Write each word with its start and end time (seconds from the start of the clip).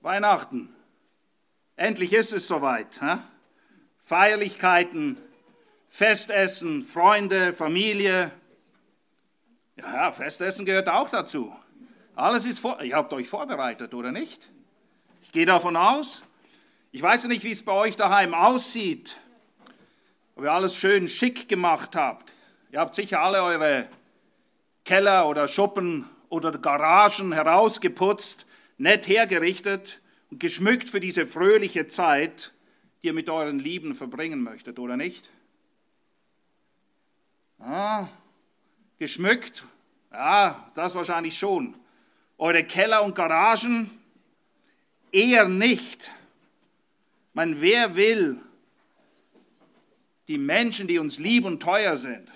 Weihnachten. 0.00 0.74
Endlich 1.76 2.12
ist 2.12 2.32
es 2.32 2.48
soweit. 2.48 3.00
Hä? 3.00 3.18
Feierlichkeiten, 3.98 5.16
Festessen, 5.88 6.82
Freunde, 6.82 7.52
Familie. 7.52 8.30
Ja, 9.76 10.12
Festessen 10.12 10.64
gehört 10.64 10.88
auch 10.88 11.08
dazu. 11.08 11.54
Alles 12.14 12.46
ist 12.46 12.58
vor. 12.58 12.82
Ihr 12.82 12.96
habt 12.96 13.12
euch 13.12 13.28
vorbereitet, 13.28 13.94
oder 13.94 14.10
nicht? 14.10 14.48
Ich 15.22 15.32
gehe 15.32 15.46
davon 15.46 15.76
aus. 15.76 16.22
Ich 16.90 17.02
weiß 17.02 17.26
nicht, 17.26 17.44
wie 17.44 17.50
es 17.50 17.64
bei 17.64 17.72
euch 17.72 17.96
daheim 17.96 18.34
aussieht. 18.34 19.18
Ob 20.34 20.44
ihr 20.44 20.52
alles 20.52 20.74
schön 20.74 21.06
schick 21.06 21.48
gemacht 21.48 21.94
habt. 21.94 22.32
Ihr 22.70 22.80
habt 22.80 22.94
sicher 22.94 23.20
alle 23.20 23.42
eure 23.42 23.88
Keller 24.84 25.28
oder 25.28 25.48
Schuppen 25.48 26.08
oder 26.28 26.50
Garagen 26.52 27.32
herausgeputzt, 27.32 28.46
nett 28.78 29.06
hergerichtet 29.08 30.00
und 30.30 30.40
geschmückt 30.40 30.88
für 30.88 31.00
diese 31.00 31.26
fröhliche 31.26 31.88
Zeit, 31.88 32.52
die 33.02 33.08
ihr 33.08 33.12
mit 33.12 33.28
euren 33.28 33.58
Lieben 33.58 33.94
verbringen 33.94 34.42
möchtet, 34.42 34.78
oder 34.78 34.96
nicht? 34.96 35.28
Ah, 37.58 38.06
geschmückt? 38.98 39.64
Ja, 40.12 40.70
das 40.74 40.94
wahrscheinlich 40.94 41.36
schon. 41.36 41.74
Eure 42.38 42.64
Keller 42.64 43.02
und 43.02 43.14
Garagen? 43.14 43.90
Eher 45.10 45.48
nicht. 45.48 46.10
Man, 47.32 47.60
wer 47.60 47.96
will 47.96 48.40
die 50.28 50.38
Menschen, 50.38 50.86
die 50.86 50.98
uns 50.98 51.18
lieb 51.18 51.44
und 51.44 51.60
teuer 51.60 51.96
sind, 51.96 52.30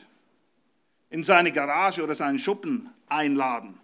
in 1.11 1.23
seine 1.23 1.53
Garage 1.53 2.03
oder 2.03 2.15
seinen 2.15 2.39
Schuppen 2.39 2.91
einladen? 3.09 3.79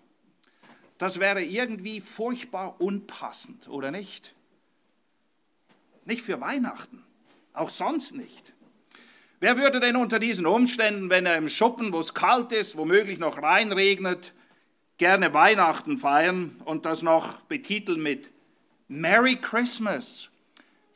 Das 0.98 1.20
wäre 1.20 1.42
irgendwie 1.42 2.00
furchtbar 2.00 2.80
unpassend, 2.80 3.68
oder 3.68 3.90
nicht? 3.90 4.34
Nicht 6.04 6.22
für 6.22 6.40
Weihnachten, 6.40 7.04
auch 7.52 7.70
sonst 7.70 8.16
nicht. 8.16 8.52
Wer 9.40 9.56
würde 9.56 9.78
denn 9.78 9.94
unter 9.94 10.18
diesen 10.18 10.46
Umständen, 10.46 11.10
wenn 11.10 11.24
er 11.24 11.36
im 11.36 11.48
Schuppen, 11.48 11.92
wo 11.92 12.00
es 12.00 12.14
kalt 12.14 12.50
ist, 12.50 12.76
womöglich 12.76 13.20
noch 13.20 13.40
reinregnet, 13.40 14.34
gerne 14.96 15.32
Weihnachten 15.32 15.96
feiern 15.96 16.60
und 16.64 16.84
das 16.84 17.02
noch 17.02 17.40
betiteln 17.42 18.02
mit 18.02 18.30
Merry 18.88 19.36
Christmas, 19.36 20.30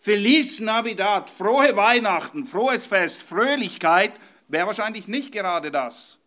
Feliz 0.01 0.59
Navidad, 0.59 1.31
frohe 1.31 1.77
Weihnachten, 1.77 2.45
frohes 2.45 2.87
Fest, 2.87 3.23
Fröhlichkeit, 3.23 4.13
wäre 4.49 4.67
wahrscheinlich 4.67 5.07
nicht 5.07 5.31
gerade 5.31 5.71
das, 5.71 6.19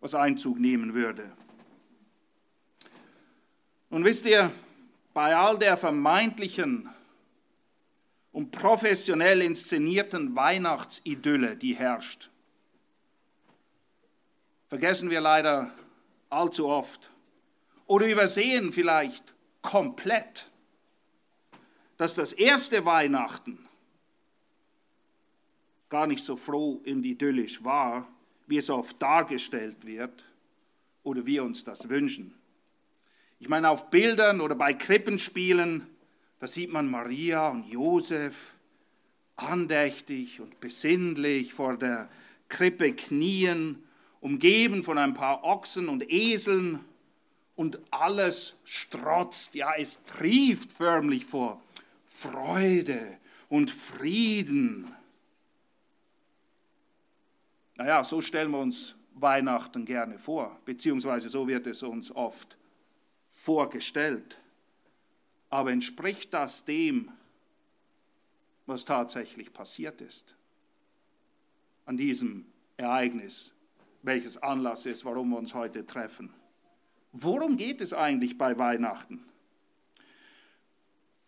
was 0.00 0.16
Einzug 0.16 0.58
nehmen 0.58 0.92
würde. 0.92 1.30
Und 3.94 4.04
wisst 4.04 4.26
ihr, 4.26 4.50
bei 5.12 5.36
all 5.36 5.56
der 5.56 5.76
vermeintlichen 5.76 6.90
und 8.32 8.50
professionell 8.50 9.40
inszenierten 9.40 10.34
Weihnachtsidylle, 10.34 11.54
die 11.54 11.76
herrscht, 11.76 12.28
vergessen 14.66 15.10
wir 15.10 15.20
leider 15.20 15.72
allzu 16.28 16.66
oft 16.66 17.08
oder 17.86 18.10
übersehen 18.10 18.72
vielleicht 18.72 19.32
komplett, 19.62 20.50
dass 21.96 22.16
das 22.16 22.32
erste 22.32 22.84
Weihnachten 22.84 23.64
gar 25.88 26.08
nicht 26.08 26.24
so 26.24 26.36
froh 26.36 26.82
und 26.84 27.04
idyllisch 27.04 27.62
war, 27.62 28.08
wie 28.48 28.56
es 28.56 28.70
oft 28.70 29.00
dargestellt 29.00 29.86
wird 29.86 30.24
oder 31.04 31.24
wir 31.24 31.44
uns 31.44 31.62
das 31.62 31.88
wünschen. 31.88 32.34
Ich 33.38 33.48
meine, 33.48 33.70
auf 33.70 33.90
Bildern 33.90 34.40
oder 34.40 34.54
bei 34.54 34.74
Krippenspielen, 34.74 35.86
da 36.40 36.46
sieht 36.46 36.72
man 36.72 36.90
Maria 36.90 37.48
und 37.48 37.66
Josef 37.66 38.54
andächtig 39.36 40.40
und 40.40 40.60
besinnlich 40.60 41.52
vor 41.52 41.76
der 41.76 42.08
Krippe 42.48 42.92
knien, 42.92 43.82
umgeben 44.20 44.82
von 44.84 44.96
ein 44.98 45.14
paar 45.14 45.44
Ochsen 45.44 45.88
und 45.88 46.10
Eseln 46.10 46.80
und 47.56 47.78
alles 47.90 48.56
strotzt, 48.64 49.54
ja, 49.54 49.72
es 49.76 50.02
trieft 50.04 50.72
förmlich 50.72 51.24
vor 51.24 51.60
Freude 52.06 53.18
und 53.48 53.70
Frieden. 53.70 54.94
Naja, 57.76 58.04
so 58.04 58.20
stellen 58.20 58.50
wir 58.50 58.58
uns 58.58 58.94
Weihnachten 59.14 59.84
gerne 59.84 60.18
vor, 60.18 60.58
beziehungsweise 60.64 61.28
so 61.28 61.46
wird 61.46 61.66
es 61.66 61.82
uns 61.82 62.10
oft 62.14 62.56
vorgestellt. 63.44 64.38
Aber 65.50 65.70
entspricht 65.70 66.32
das 66.32 66.64
dem, 66.64 67.12
was 68.64 68.86
tatsächlich 68.86 69.52
passiert 69.52 70.00
ist? 70.00 70.34
An 71.84 71.98
diesem 71.98 72.46
Ereignis, 72.78 73.52
welches 74.02 74.42
Anlass 74.42 74.86
ist, 74.86 75.04
warum 75.04 75.28
wir 75.28 75.36
uns 75.36 75.52
heute 75.52 75.86
treffen. 75.86 76.32
Worum 77.12 77.58
geht 77.58 77.82
es 77.82 77.92
eigentlich 77.92 78.38
bei 78.38 78.56
Weihnachten? 78.58 79.22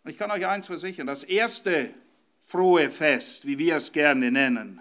Ich 0.04 0.16
kann 0.16 0.30
euch 0.30 0.46
eins 0.46 0.68
versichern, 0.68 1.06
das 1.06 1.22
erste 1.22 1.92
frohe 2.40 2.88
Fest, 2.88 3.46
wie 3.46 3.58
wir 3.58 3.76
es 3.76 3.92
gerne 3.92 4.30
nennen, 4.30 4.80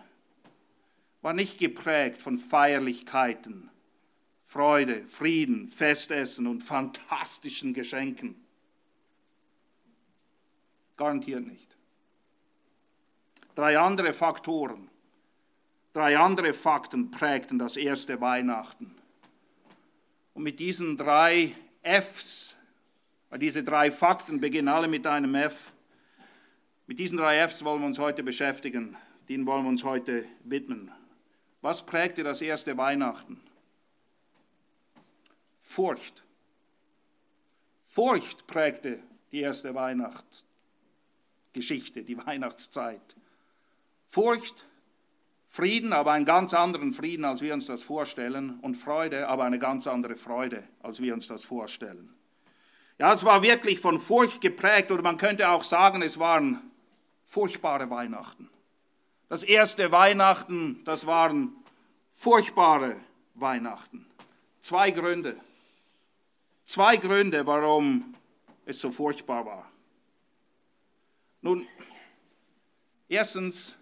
war 1.21 1.33
nicht 1.33 1.57
geprägt 1.59 2.21
von 2.21 2.37
Feierlichkeiten, 2.37 3.69
Freude, 4.45 5.05
Frieden, 5.07 5.67
Festessen 5.67 6.47
und 6.47 6.61
fantastischen 6.61 7.73
Geschenken. 7.73 8.35
Garantiert 10.95 11.45
nicht. 11.45 11.75
Drei 13.55 13.77
andere 13.77 14.13
Faktoren, 14.13 14.89
drei 15.93 16.17
andere 16.17 16.53
Fakten 16.53 17.11
prägten 17.11 17.57
das 17.57 17.75
erste 17.75 18.21
Weihnachten. 18.21 18.95
Und 20.33 20.43
mit 20.43 20.59
diesen 20.59 20.95
drei 20.95 21.53
Fs, 21.81 22.55
diese 23.37 23.63
drei 23.63 23.91
Fakten 23.91 24.39
beginnen 24.39 24.67
alle 24.67 24.87
mit 24.87 25.07
einem 25.07 25.35
F, 25.35 25.73
mit 26.87 26.99
diesen 26.99 27.17
drei 27.17 27.45
Fs 27.47 27.63
wollen 27.63 27.81
wir 27.81 27.87
uns 27.87 27.97
heute 27.97 28.21
beschäftigen, 28.21 28.95
denen 29.27 29.45
wollen 29.47 29.63
wir 29.63 29.69
uns 29.69 29.83
heute 29.83 30.25
widmen. 30.43 30.91
Was 31.61 31.85
prägte 31.85 32.23
das 32.23 32.41
erste 32.41 32.77
Weihnachten? 32.77 33.41
Furcht. 35.67 36.23
Furcht 37.83 38.47
prägte 38.47 38.99
die 39.31 39.41
erste 39.41 39.75
Weihnachtsgeschichte, 39.75 42.03
die 42.03 42.17
Weihnachtszeit. 42.25 43.17
Furcht, 44.07 44.69
Frieden, 45.47 45.91
aber 45.91 46.13
einen 46.13 46.25
ganz 46.25 46.53
anderen 46.53 46.93
Frieden, 46.93 47.25
als 47.25 47.41
wir 47.41 47.53
uns 47.53 47.65
das 47.65 47.83
vorstellen, 47.83 48.59
und 48.61 48.75
Freude, 48.75 49.27
aber 49.27 49.43
eine 49.43 49.59
ganz 49.59 49.85
andere 49.87 50.15
Freude, 50.15 50.63
als 50.81 51.01
wir 51.01 51.13
uns 51.13 51.27
das 51.27 51.43
vorstellen. 51.43 52.15
Ja, 52.97 53.11
es 53.11 53.25
war 53.25 53.41
wirklich 53.41 53.81
von 53.81 53.99
Furcht 53.99 54.39
geprägt, 54.39 54.91
oder 54.91 55.01
man 55.01 55.17
könnte 55.17 55.49
auch 55.49 55.65
sagen, 55.65 56.01
es 56.01 56.19
waren 56.19 56.61
furchtbare 57.25 57.89
Weihnachten. 57.89 58.49
Das 59.27 59.43
erste 59.43 59.91
Weihnachten, 59.91 60.85
das 60.85 61.05
waren 61.05 61.53
furchtbare 62.13 62.95
Weihnachten. 63.33 64.05
Zwei 64.61 64.91
Gründe. 64.91 65.35
Zwei 66.65 66.97
Gründe, 66.97 67.45
warum 67.45 68.15
es 68.65 68.79
so 68.79 68.89
furchtbar 68.89 69.45
war. 69.45 69.71
Nun, 71.41 71.67
erstens 73.07 73.77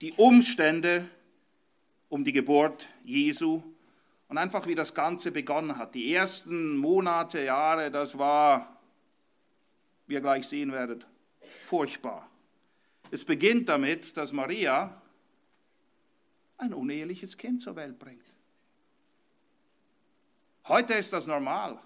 die 0.00 0.12
Umstände 0.14 1.08
um 2.08 2.24
die 2.24 2.32
Geburt 2.32 2.88
Jesu 3.04 3.62
und 4.28 4.38
einfach 4.38 4.66
wie 4.66 4.74
das 4.74 4.94
Ganze 4.94 5.30
begonnen 5.30 5.76
hat. 5.76 5.94
Die 5.94 6.14
ersten 6.14 6.78
Monate, 6.78 7.44
Jahre, 7.44 7.90
das 7.90 8.16
war, 8.16 8.80
wie 10.06 10.14
ihr 10.14 10.22
gleich 10.22 10.48
sehen 10.48 10.72
werdet, 10.72 11.06
furchtbar. 11.42 12.30
Es 13.10 13.26
beginnt 13.26 13.68
damit, 13.68 14.16
dass 14.16 14.32
Maria 14.32 15.02
ein 16.56 16.72
uneheliches 16.72 17.36
Kind 17.36 17.60
zur 17.60 17.76
Welt 17.76 17.98
bringt. 17.98 18.24
Heute 20.64 20.94
ist 20.94 21.12
das 21.12 21.26
normal 21.26 21.78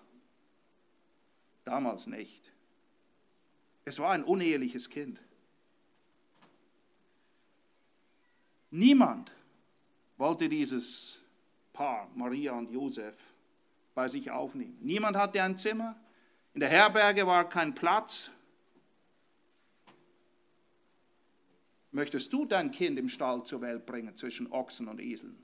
damals 1.66 2.06
nicht. 2.06 2.52
Es 3.84 3.98
war 3.98 4.12
ein 4.12 4.24
uneheliches 4.24 4.88
Kind. 4.88 5.20
Niemand 8.70 9.32
wollte 10.16 10.48
dieses 10.48 11.20
Paar, 11.72 12.10
Maria 12.14 12.52
und 12.52 12.70
Josef, 12.70 13.14
bei 13.94 14.08
sich 14.08 14.30
aufnehmen. 14.30 14.78
Niemand 14.80 15.16
hatte 15.16 15.42
ein 15.42 15.58
Zimmer. 15.58 15.96
In 16.54 16.60
der 16.60 16.68
Herberge 16.68 17.26
war 17.26 17.48
kein 17.48 17.74
Platz. 17.74 18.30
Möchtest 21.90 22.32
du 22.32 22.44
dein 22.44 22.70
Kind 22.70 22.98
im 22.98 23.08
Stall 23.08 23.44
zur 23.44 23.60
Welt 23.60 23.86
bringen 23.86 24.14
zwischen 24.16 24.52
Ochsen 24.52 24.88
und 24.88 25.00
Eseln? 25.00 25.38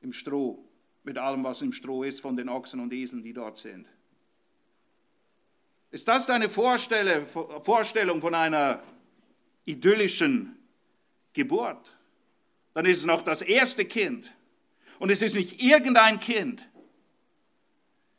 Im 0.00 0.12
Stroh, 0.12 0.64
mit 1.02 1.18
allem, 1.18 1.44
was 1.44 1.60
im 1.60 1.72
Stroh 1.72 2.04
ist 2.04 2.20
von 2.20 2.36
den 2.36 2.48
Ochsen 2.48 2.80
und 2.80 2.92
Eseln, 2.92 3.22
die 3.22 3.32
dort 3.32 3.58
sind. 3.58 3.86
Ist 5.90 6.06
das 6.06 6.26
deine 6.26 6.50
Vorstellung 6.50 8.20
von 8.20 8.34
einer 8.34 8.82
idyllischen 9.64 10.58
Geburt? 11.32 11.96
Dann 12.74 12.84
ist 12.84 12.98
es 12.98 13.06
noch 13.06 13.22
das 13.22 13.40
erste 13.40 13.86
Kind. 13.86 14.34
Und 14.98 15.10
es 15.10 15.22
ist 15.22 15.34
nicht 15.34 15.62
irgendein 15.62 16.20
Kind. 16.20 16.68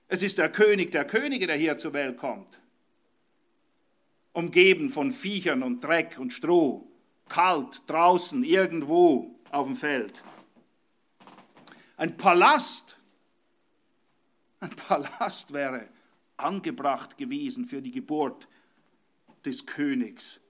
Es 0.08 0.24
ist 0.24 0.40
der 0.40 0.52
König 0.52 0.92
der 0.92 1.06
Könige, 1.06 1.46
der 1.46 1.58
hier 1.58 1.78
zur 1.78 1.94
Welt 1.94 2.18
kommt. 2.18 2.60
Umgeben 4.34 4.90
von 4.90 5.12
Viechern 5.12 5.62
und 5.62 5.84
Dreck 5.84 6.18
und 6.18 6.34
Stroh. 6.34 6.88
Kalt, 7.28 7.84
draußen, 7.86 8.44
irgendwo 8.44 9.40
auf 9.52 9.68
dem 9.68 9.76
Feld. 9.76 10.24
Ein 11.98 12.18
Palast. 12.18 12.98
Ein 14.60 14.72
Palast 14.72 15.54
wäre 15.54 15.88
angebracht 16.40 17.18
gewesen 17.18 17.66
für 17.66 17.82
die 17.82 17.92
Geburt 17.92 18.48
des 19.46 19.66
Königs, 19.66 20.42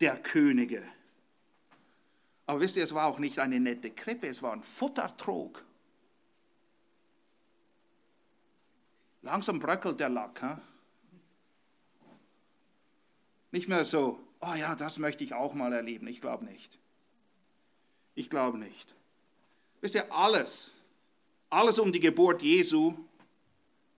der 0.00 0.16
Könige. 0.16 0.82
Aber 2.46 2.60
wisst 2.60 2.76
ihr, 2.76 2.84
es 2.84 2.94
war 2.94 3.06
auch 3.06 3.18
nicht 3.18 3.38
eine 3.38 3.60
nette 3.60 3.90
Krippe, 3.90 4.26
es 4.26 4.42
war 4.42 4.52
ein 4.52 4.62
Futtertrog. 4.62 5.64
Langsam 9.22 9.58
bröckelt 9.58 10.00
der 10.00 10.08
Lack. 10.08 10.40
He? 10.40 10.56
Nicht 13.52 13.68
mehr 13.68 13.84
so, 13.84 14.18
oh 14.40 14.54
ja, 14.54 14.74
das 14.74 14.98
möchte 14.98 15.24
ich 15.24 15.34
auch 15.34 15.54
mal 15.54 15.72
erleben. 15.72 16.06
Ich 16.06 16.20
glaube 16.20 16.44
nicht. 16.44 16.78
Ich 18.14 18.30
glaube 18.30 18.58
nicht. 18.58 18.94
Wisst 19.80 19.94
ihr, 19.94 20.12
alles, 20.12 20.72
alles 21.48 21.78
um 21.78 21.92
die 21.92 22.00
Geburt 22.00 22.42
Jesu 22.42 22.94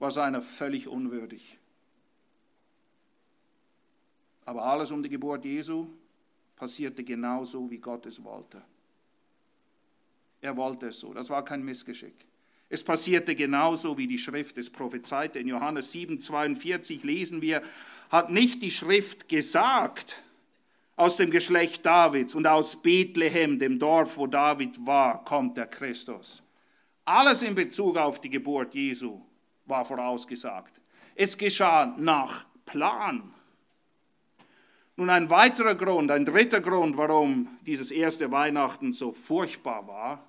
war 0.03 0.11
seiner 0.11 0.43
völlig 0.43 0.89
unwürdig. 0.89 1.57
Aber 4.45 4.65
alles 4.65 4.91
um 4.91 5.01
die 5.01 5.09
Geburt 5.09 5.45
Jesu 5.45 5.87
passierte 6.57 7.05
genauso, 7.05 7.71
wie 7.71 7.79
Gott 7.79 8.05
es 8.07 8.25
wollte. 8.25 8.61
Er 10.41 10.57
wollte 10.57 10.89
es 10.89 10.99
so. 10.99 11.15
Das 11.15 11.31
war 11.31 11.45
kein 11.45 11.63
Missgeschick. 11.63 12.17
Es 12.69 12.83
passierte 12.83 13.37
genauso, 13.37 13.97
wie 13.97 14.09
die 14.09 14.19
Schrift 14.19 14.59
es 14.59 14.71
prophezeite. 14.71 15.39
In 15.39 15.47
Johannes 15.47 15.93
7, 15.93 16.19
42 16.19 17.05
lesen 17.05 17.41
wir, 17.41 17.63
hat 18.11 18.29
nicht 18.29 18.61
die 18.61 18.73
Schrift 18.73 19.29
gesagt, 19.29 20.21
aus 20.97 21.17
dem 21.17 21.31
Geschlecht 21.31 21.87
Davids 21.87 22.35
und 22.35 22.49
aus 22.49 22.83
Bethlehem, 22.83 23.61
dem 23.61 23.79
Dorf, 23.79 24.17
wo 24.17 24.27
David 24.27 24.85
war, 24.85 25.25
kommt 25.25 25.57
der 25.57 25.69
Christus. 25.69 26.43
Alles 27.05 27.43
in 27.43 27.55
Bezug 27.55 27.97
auf 27.97 28.21
die 28.21 28.31
Geburt 28.31 28.75
Jesu 28.75 29.23
war 29.67 29.85
vorausgesagt. 29.85 30.81
Es 31.15 31.37
geschah 31.37 31.87
nach 31.99 32.47
Plan. 32.65 33.35
Nun 34.97 35.11
ein 35.11 35.31
weiterer 35.31 35.75
Grund, 35.75 36.11
ein 36.11 36.25
dritter 36.25 36.61
Grund, 36.61 36.97
warum 36.97 37.59
dieses 37.63 37.91
erste 37.91 38.31
Weihnachten 38.31 38.93
so 38.93 39.13
furchtbar 39.13 39.87
war, 39.87 40.27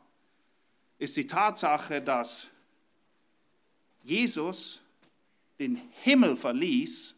ist 0.97 1.17
die 1.17 1.27
Tatsache, 1.27 2.01
dass 2.01 2.47
Jesus 4.03 4.81
den 5.59 5.81
Himmel 6.03 6.35
verließ, 6.35 7.15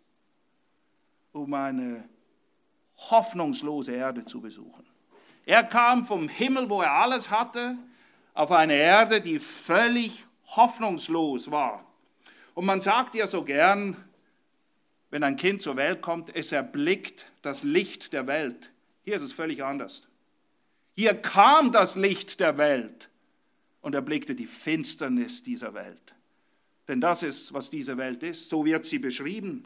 um 1.34 1.54
eine 1.54 2.08
hoffnungslose 2.98 3.94
Erde 3.94 4.26
zu 4.26 4.42
besuchen. 4.42 4.86
Er 5.46 5.64
kam 5.64 6.04
vom 6.04 6.28
Himmel, 6.28 6.70
wo 6.70 6.82
er 6.82 6.92
alles 6.92 7.30
hatte, 7.30 7.78
auf 8.34 8.52
eine 8.52 8.76
Erde, 8.76 9.22
die 9.22 9.40
völlig 9.40 10.26
hoffnungslos 10.48 11.52
war. 11.52 11.86
Und 12.56 12.66
man 12.66 12.82
sagt 12.82 13.14
ja 13.16 13.28
so 13.28 13.44
gern, 13.44 13.96
wenn 15.12 15.24
ein 15.24 15.36
Kind 15.36 15.62
zur 15.62 15.76
Welt 15.76 16.02
kommt, 16.02 16.36
es 16.36 16.52
erblickt 16.52 17.32
das 17.42 17.64
Licht 17.64 18.12
der 18.14 18.26
Welt. 18.28 18.72
Hier 19.04 19.18
ist 19.18 19.22
es 19.22 19.34
völlig 19.34 19.64
anders. 19.64 20.08
Hier 20.96 21.14
kam 21.14 21.74
das 21.74 21.96
Licht 21.96 22.40
der 22.40 22.58
Welt 22.58 23.10
und 23.82 23.94
erblickte 23.94 24.34
die 24.34 24.48
Finsternis 24.48 25.44
dieser 25.44 25.74
Welt. 25.74 26.16
Denn 26.88 27.02
das 27.02 27.24
ist, 27.24 27.54
was 27.54 27.70
diese 27.70 27.98
Welt 27.98 28.24
ist. 28.24 28.50
So 28.50 28.66
wird 28.66 28.86
sie 28.86 29.00
beschrieben. 29.00 29.66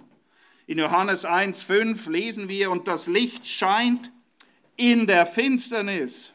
In 0.65 0.80
Johannes 0.80 1.25
1,5 1.25 2.09
lesen 2.09 2.50
wir, 2.50 2.71
und 2.71 2.88
das 2.88 3.06
Licht 3.06 3.47
scheint 3.47 4.12
in 4.77 5.06
der 5.06 5.27
Finsternis. 5.27 6.33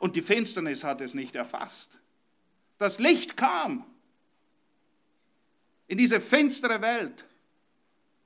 Und 0.00 0.16
die 0.16 0.22
Finsternis 0.22 0.82
hat 0.82 1.00
es 1.00 1.14
nicht 1.14 1.36
erfasst. 1.36 1.98
Das 2.78 2.98
Licht 2.98 3.36
kam 3.36 3.86
in 5.86 5.98
diese 5.98 6.20
finstere 6.20 6.80
Welt. 6.80 7.24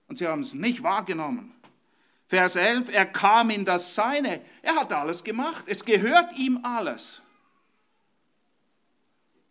Und 0.07 0.19
sie 0.19 0.27
haben 0.27 0.41
es 0.41 0.55
nicht 0.55 0.83
wahrgenommen. 0.83 1.55
Vers 2.27 2.57
11, 2.57 2.91
er 2.91 3.07
kam 3.07 3.51
in 3.51 3.65
das 3.65 3.95
Seine. 3.95 4.45
Er 4.63 4.77
hat 4.77 4.93
alles 4.93 5.25
gemacht. 5.25 5.65
Es 5.67 5.85
gehört 5.85 6.33
ihm 6.35 6.61
alles. 6.63 7.23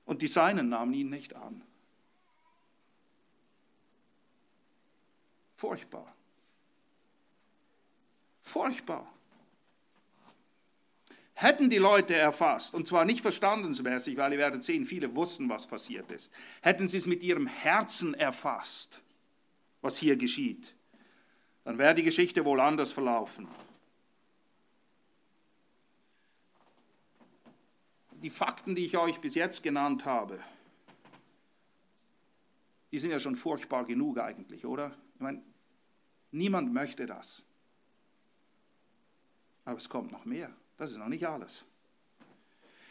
Und 0.06 0.22
die 0.22 0.28
Seinen 0.28 0.70
nahmen 0.70 0.94
ihn 0.94 1.10
nicht 1.10 1.36
an. 1.36 1.62
Furchtbar. 5.56 6.16
Furchtbar 8.42 9.12
hätten 11.40 11.70
die 11.70 11.78
Leute 11.78 12.16
erfasst, 12.16 12.74
und 12.74 12.88
zwar 12.88 13.06
nicht 13.06 13.22
verstandensmäßig, 13.22 14.18
weil 14.18 14.34
ihr 14.34 14.40
werdet 14.40 14.64
sehen, 14.64 14.86
viele 14.86 15.16
wussten, 15.16 15.48
was 15.50 15.68
passiert 15.68 16.12
ist, 16.12 16.34
hätten 16.62 16.88
sie 16.88 16.98
es 16.98 17.06
mit 17.06 17.22
ihrem 17.22 17.46
Herzen 17.46 18.16
erfasst, 18.16 19.02
was 19.82 19.98
hier 19.98 20.18
geschieht, 20.18 20.74
dann 21.64 21.78
wäre 21.78 21.94
die 21.94 22.02
Geschichte 22.02 22.44
wohl 22.44 22.60
anders 22.60 22.92
verlaufen. 22.92 23.48
Die 28.24 28.32
Fakten, 28.32 28.74
die 28.74 28.86
ich 28.86 28.98
euch 28.98 29.22
bis 29.22 29.36
jetzt 29.36 29.62
genannt 29.62 30.06
habe, 30.06 30.40
die 32.92 32.98
sind 32.98 33.12
ja 33.12 33.20
schon 33.20 33.36
furchtbar 33.36 33.86
genug 33.86 34.18
eigentlich, 34.18 34.66
oder? 34.66 34.92
Ich 35.14 35.22
meine, 35.22 35.44
niemand 36.32 36.74
möchte 36.74 37.06
das. 37.06 37.44
Aber 39.66 39.78
es 39.78 39.88
kommt 39.88 40.12
noch 40.12 40.26
mehr. 40.26 40.52
Das 40.78 40.92
ist 40.92 40.98
noch 40.98 41.08
nicht 41.08 41.28
alles. 41.28 41.66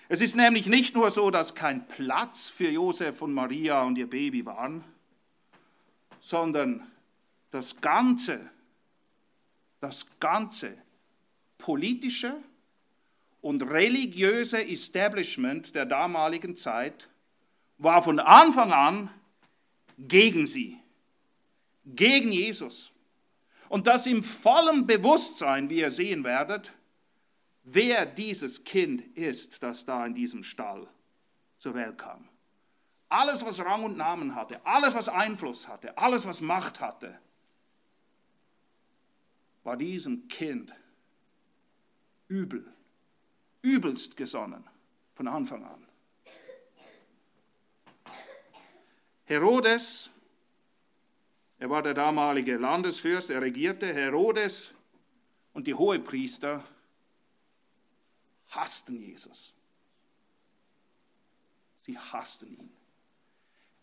Es 0.08 0.20
ist 0.20 0.36
nämlich 0.36 0.66
nicht 0.66 0.94
nur 0.94 1.10
so, 1.10 1.30
dass 1.30 1.54
kein 1.54 1.86
Platz 1.88 2.48
für 2.48 2.68
Josef 2.68 3.22
und 3.22 3.32
Maria 3.32 3.82
und 3.82 3.96
ihr 3.98 4.08
Baby 4.08 4.44
waren, 4.46 4.84
sondern 6.20 6.86
das 7.50 7.80
ganze, 7.80 8.50
das 9.80 10.18
ganze 10.20 10.76
politische 11.58 12.36
und 13.40 13.62
religiöse 13.62 14.64
Establishment 14.68 15.74
der 15.74 15.86
damaligen 15.86 16.56
Zeit 16.56 17.08
war 17.78 18.02
von 18.02 18.18
Anfang 18.18 18.72
an 18.72 19.10
gegen 19.98 20.46
sie, 20.46 20.78
gegen 21.84 22.32
Jesus. 22.32 22.92
Und 23.68 23.86
das 23.86 24.06
im 24.06 24.22
vollen 24.22 24.86
Bewusstsein, 24.86 25.68
wie 25.68 25.78
ihr 25.78 25.90
sehen 25.90 26.22
werdet, 26.22 26.72
wer 27.66 28.06
dieses 28.06 28.64
Kind 28.64 29.02
ist, 29.16 29.62
das 29.62 29.84
da 29.84 30.06
in 30.06 30.14
diesem 30.14 30.42
Stall 30.42 30.88
zur 31.58 31.74
Welt 31.74 31.98
kam. 31.98 32.28
Alles, 33.08 33.44
was 33.44 33.64
Rang 33.64 33.84
und 33.84 33.96
Namen 33.96 34.34
hatte, 34.34 34.64
alles, 34.64 34.94
was 34.94 35.08
Einfluss 35.08 35.68
hatte, 35.68 35.96
alles, 35.98 36.26
was 36.26 36.40
Macht 36.40 36.80
hatte, 36.80 37.18
war 39.62 39.76
diesem 39.76 40.28
Kind 40.28 40.72
übel, 42.28 42.72
übelst 43.62 44.16
gesonnen 44.16 44.64
von 45.14 45.28
Anfang 45.28 45.64
an. 45.64 45.86
Herodes, 49.24 50.08
er 51.58 51.68
war 51.68 51.82
der 51.82 51.94
damalige 51.94 52.56
Landesfürst, 52.56 53.30
er 53.30 53.42
regierte, 53.42 53.92
Herodes 53.92 54.72
und 55.52 55.66
die 55.66 55.74
Hohepriester 55.74 56.62
hassten 58.56 59.00
Jesus. 59.00 59.54
Sie 61.82 61.98
hassten 61.98 62.48
ihn. 62.48 62.70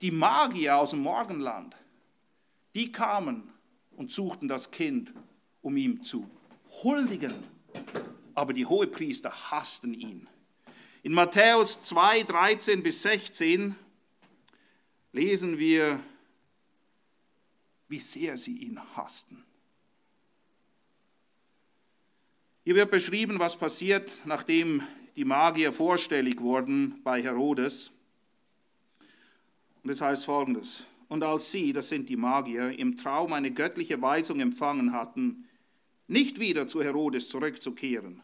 Die 0.01 0.11
Magier 0.11 0.77
aus 0.77 0.89
dem 0.89 0.99
Morgenland, 0.99 1.75
die 2.75 2.91
kamen 2.91 3.49
und 3.95 4.11
suchten 4.11 4.47
das 4.47 4.71
Kind, 4.71 5.13
um 5.61 5.77
ihm 5.77 6.03
zu 6.03 6.29
huldigen. 6.83 7.33
Aber 8.35 8.53
die 8.53 8.65
Hohepriester 8.65 9.31
hassten 9.51 9.93
ihn. 9.93 10.27
In 11.03 11.13
Matthäus 11.13 11.81
2, 11.83 12.23
13 12.23 12.83
bis 12.83 13.03
16 13.03 13.75
lesen 15.11 15.57
wir, 15.57 15.99
wie 17.87 17.99
sehr 17.99 18.35
sie 18.35 18.57
ihn 18.57 18.81
hassten. 18.95 19.45
Hier 22.65 22.75
wird 22.75 22.91
beschrieben, 22.91 23.39
was 23.39 23.57
passiert, 23.57 24.09
nachdem 24.23 24.81
die 25.17 25.25
Magier 25.25 25.73
vorstellig 25.73 26.39
wurden 26.39 27.01
bei 27.03 27.21
Herodes. 27.21 27.91
Und 29.83 29.89
es 29.89 29.99
heißt 29.99 30.23
folgendes. 30.23 30.85
Und 31.09 31.23
als 31.23 31.51
sie, 31.51 31.73
das 31.73 31.89
sind 31.89 32.07
die 32.07 32.15
Magier, 32.15 32.79
im 32.79 32.95
Traum 32.95 33.33
eine 33.33 33.51
göttliche 33.51 34.01
Weisung 34.01 34.39
empfangen 34.39 34.93
hatten, 34.93 35.49
nicht 36.07 36.39
wieder 36.39 36.69
zu 36.69 36.81
Herodes 36.81 37.27
zurückzukehren, 37.27 38.21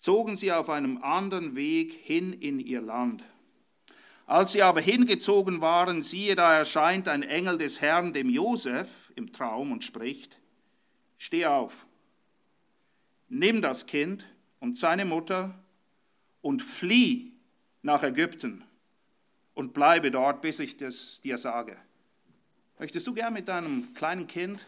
zogen 0.00 0.36
sie 0.36 0.50
auf 0.50 0.68
einem 0.68 0.98
anderen 1.04 1.54
Weg 1.54 1.92
hin 1.92 2.32
in 2.32 2.58
ihr 2.58 2.80
Land. 2.80 3.22
Als 4.26 4.52
sie 4.52 4.62
aber 4.62 4.80
hingezogen 4.80 5.60
waren, 5.60 6.02
siehe, 6.02 6.34
da 6.34 6.56
erscheint 6.56 7.06
ein 7.06 7.22
Engel 7.22 7.58
des 7.58 7.80
Herrn 7.80 8.12
dem 8.12 8.28
Josef 8.28 9.12
im 9.14 9.32
Traum 9.32 9.70
und 9.70 9.84
spricht, 9.84 10.36
Steh 11.16 11.46
auf, 11.46 11.86
nimm 13.28 13.62
das 13.62 13.86
Kind 13.86 14.26
und 14.60 14.76
seine 14.76 15.04
Mutter 15.04 15.54
und 16.40 16.62
flieh 16.62 17.32
nach 17.82 18.02
Ägypten 18.02 18.64
und 19.54 19.72
bleibe 19.72 20.10
dort, 20.10 20.42
bis 20.42 20.58
ich 20.58 20.76
das 20.76 21.20
dir 21.22 21.38
sage. 21.38 21.76
Möchtest 22.78 23.06
du 23.06 23.14
gern 23.14 23.32
mit 23.32 23.48
deinem 23.48 23.94
kleinen 23.94 24.26
Kind 24.26 24.64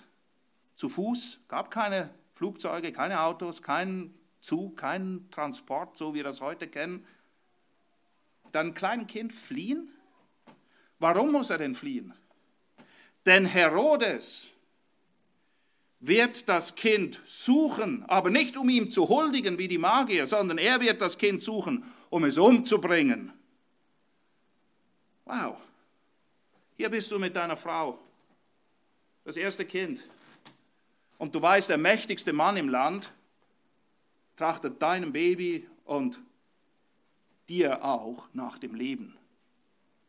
zu 0.74 0.88
Fuß, 0.88 1.40
gab 1.48 1.70
keine 1.70 2.10
Flugzeuge, 2.34 2.92
keine 2.92 3.20
Autos, 3.20 3.62
kein 3.62 4.14
Zug, 4.40 4.76
kein 4.76 5.28
Transport, 5.30 5.96
so 5.96 6.14
wie 6.14 6.18
wir 6.18 6.24
das 6.24 6.40
heute 6.40 6.68
kennen, 6.68 7.04
deinem 8.52 8.74
kleinen 8.74 9.06
Kind 9.06 9.34
fliehen? 9.34 9.90
Warum 10.98 11.32
muss 11.32 11.50
er 11.50 11.58
denn 11.58 11.74
fliehen? 11.74 12.14
Denn 13.26 13.44
Herodes 13.44 14.52
wird 16.00 16.48
das 16.48 16.74
Kind 16.74 17.20
suchen, 17.26 18.04
aber 18.08 18.30
nicht 18.30 18.56
um 18.56 18.68
ihm 18.68 18.90
zu 18.90 19.08
huldigen 19.08 19.58
wie 19.58 19.68
die 19.68 19.78
Magier, 19.78 20.26
sondern 20.26 20.58
er 20.58 20.80
wird 20.80 21.00
das 21.00 21.18
Kind 21.18 21.42
suchen, 21.42 21.84
um 22.10 22.24
es 22.24 22.38
umzubringen. 22.38 23.32
Wow, 25.24 25.56
hier 26.76 26.88
bist 26.88 27.10
du 27.10 27.18
mit 27.18 27.34
deiner 27.34 27.56
Frau, 27.56 27.98
das 29.24 29.36
erste 29.36 29.64
Kind. 29.64 30.02
Und 31.18 31.34
du 31.34 31.42
weißt, 31.42 31.68
der 31.68 31.78
mächtigste 31.78 32.32
Mann 32.32 32.56
im 32.56 32.68
Land 32.68 33.12
trachtet 34.36 34.80
deinem 34.80 35.12
Baby 35.12 35.68
und 35.84 36.20
dir 37.48 37.84
auch 37.84 38.28
nach 38.32 38.58
dem 38.58 38.74
Leben. 38.74 39.16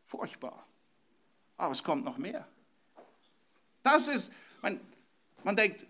Furchtbar. 0.06 0.64
Aber 1.56 1.72
es 1.72 1.82
kommt 1.82 2.04
noch 2.04 2.16
mehr. 2.16 2.46
Das 3.82 4.06
ist, 4.06 4.30
man, 4.62 4.80
man 5.44 5.56
denkt, 5.56 5.84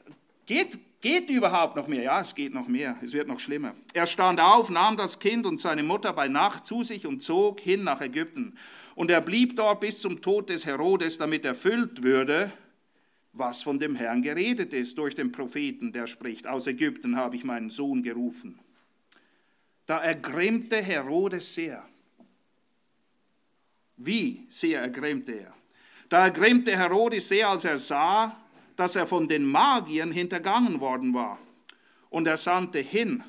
geht, 0.47 0.79
geht 1.01 1.31
überhaupt 1.31 1.77
noch 1.77 1.87
mehr? 1.87 2.03
Ja, 2.03 2.21
es 2.21 2.35
geht 2.35 2.53
noch 2.55 2.69
mehr, 2.69 2.97
es 3.03 3.13
wird 3.13 3.29
noch 3.29 3.41
schlimmer. 3.41 3.75
Er 3.95 4.07
stand 4.07 4.41
auf, 4.41 4.71
nahm 4.71 4.97
das 4.97 5.19
Kind 5.19 5.47
und 5.47 5.61
seine 5.61 5.83
Mutter 5.83 6.13
bei 6.13 6.29
Nacht 6.29 6.67
zu 6.67 6.83
sich 6.83 7.07
und 7.07 7.23
zog 7.23 7.61
hin 7.61 7.85
nach 7.85 8.01
Ägypten. 8.01 8.57
Und 8.95 9.11
er 9.11 9.21
blieb 9.21 9.57
dort 9.57 9.81
bis 9.81 10.01
zum 10.01 10.21
Tod 10.21 10.51
des 10.51 10.67
Herodes, 10.67 11.19
damit 11.19 11.45
erfüllt 11.45 12.03
würde, 12.03 12.53
was 13.33 13.63
von 13.63 13.79
dem 13.79 13.95
Herrn 13.95 14.23
geredet 14.23 14.73
ist 14.73 14.99
durch 14.99 15.15
den 15.15 15.33
Propheten, 15.33 15.93
der 15.93 16.07
spricht, 16.07 16.47
aus 16.47 16.67
Ägypten 16.67 17.17
habe 17.17 17.37
ich 17.37 17.45
meinen 17.45 17.71
Sohn 17.71 18.03
gerufen. 18.03 18.59
Da 19.87 19.99
ergrimmte 19.99 20.77
Herodes 20.77 21.55
sehr. 21.55 21.83
Wie 23.97 24.47
sehr 24.49 24.81
ergrimmte 24.81 25.33
er? 25.33 25.55
Da 26.09 26.25
ergrimmte 26.25 26.77
Herodes 26.77 27.29
sehr, 27.29 27.49
als 27.49 27.65
er 27.65 27.79
sah, 27.79 28.37
dass 28.81 28.97
er 28.97 29.07
von 29.07 29.29
den 29.29 29.45
Magiern 29.45 30.11
hintergangen 30.11 30.81
worden 30.81 31.13
war. 31.13 31.39
Und 32.09 32.27
er 32.27 32.39
sandte 32.39 32.79
hin 32.79 33.23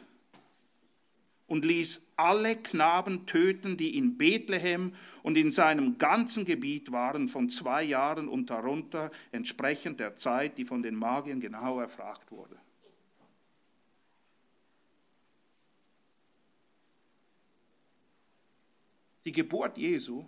und 1.45 1.65
ließ 1.65 2.07
alle 2.15 2.55
Knaben 2.55 3.25
töten, 3.25 3.75
die 3.75 3.97
in 3.97 4.17
Bethlehem 4.17 4.95
und 5.23 5.37
in 5.37 5.51
seinem 5.51 5.97
ganzen 5.97 6.45
Gebiet 6.45 6.93
waren, 6.93 7.27
von 7.27 7.49
zwei 7.49 7.83
Jahren 7.83 8.29
und 8.29 8.49
darunter, 8.49 9.11
entsprechend 9.33 9.99
der 9.99 10.15
Zeit, 10.15 10.57
die 10.57 10.63
von 10.63 10.81
den 10.81 10.95
Magiern 10.95 11.41
genau 11.41 11.81
erfragt 11.81 12.31
wurde. 12.31 12.57
Die 19.25 19.33
Geburt 19.33 19.77
Jesu 19.77 20.25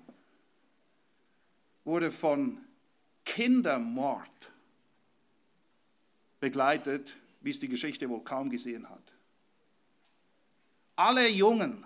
wurde 1.85 2.11
von 2.11 2.59
Kindermord 3.23 4.52
begleitet, 6.43 7.15
wie 7.39 7.51
es 7.51 7.59
die 7.61 7.69
Geschichte 7.69 8.09
wohl 8.09 8.21
kaum 8.21 8.49
gesehen 8.49 8.89
hat. 8.89 9.13
Alle 10.97 11.29
Jungen 11.29 11.85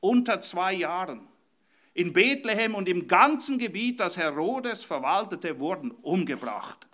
unter 0.00 0.40
zwei 0.40 0.72
Jahren 0.72 1.28
in 1.92 2.10
Bethlehem 2.14 2.74
und 2.74 2.88
im 2.88 3.06
ganzen 3.06 3.58
Gebiet, 3.58 4.00
das 4.00 4.16
Herodes 4.16 4.84
verwaltete, 4.84 5.60
wurden 5.60 5.90
umgebracht. 5.90 6.86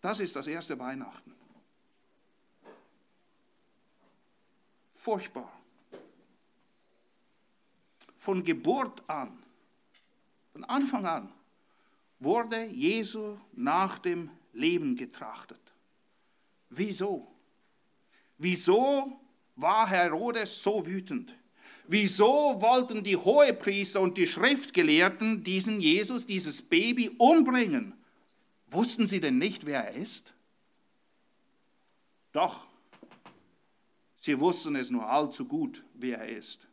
Das 0.00 0.18
ist 0.18 0.34
das 0.34 0.48
erste 0.48 0.76
Weihnachten. 0.76 1.32
Furchtbar. 4.94 5.52
Von 8.18 8.42
Geburt 8.42 9.08
an, 9.08 9.40
von 10.52 10.64
Anfang 10.64 11.06
an, 11.06 11.32
wurde 12.20 12.66
Jesu 12.66 13.36
nach 13.52 13.98
dem 13.98 14.30
Leben 14.52 14.94
getrachtet. 14.94 15.60
Wieso? 16.68 17.26
Wieso 18.38 19.18
war 19.56 19.88
Herodes 19.88 20.62
so 20.62 20.86
wütend? 20.86 21.34
Wieso 21.88 22.60
wollten 22.60 23.02
die 23.02 23.16
Hohepriester 23.16 24.00
und 24.00 24.16
die 24.16 24.26
Schriftgelehrten 24.26 25.42
diesen 25.42 25.80
Jesus, 25.80 26.24
dieses 26.24 26.62
Baby 26.62 27.10
umbringen? 27.18 27.94
Wussten 28.68 29.08
sie 29.08 29.18
denn 29.18 29.38
nicht, 29.38 29.66
wer 29.66 29.88
er 29.88 29.94
ist? 29.94 30.32
Doch, 32.32 32.66
sie 34.16 34.38
wussten 34.38 34.76
es 34.76 34.90
nur 34.90 35.08
allzu 35.08 35.46
gut, 35.46 35.82
wer 35.94 36.18
er 36.18 36.28
ist. 36.28 36.68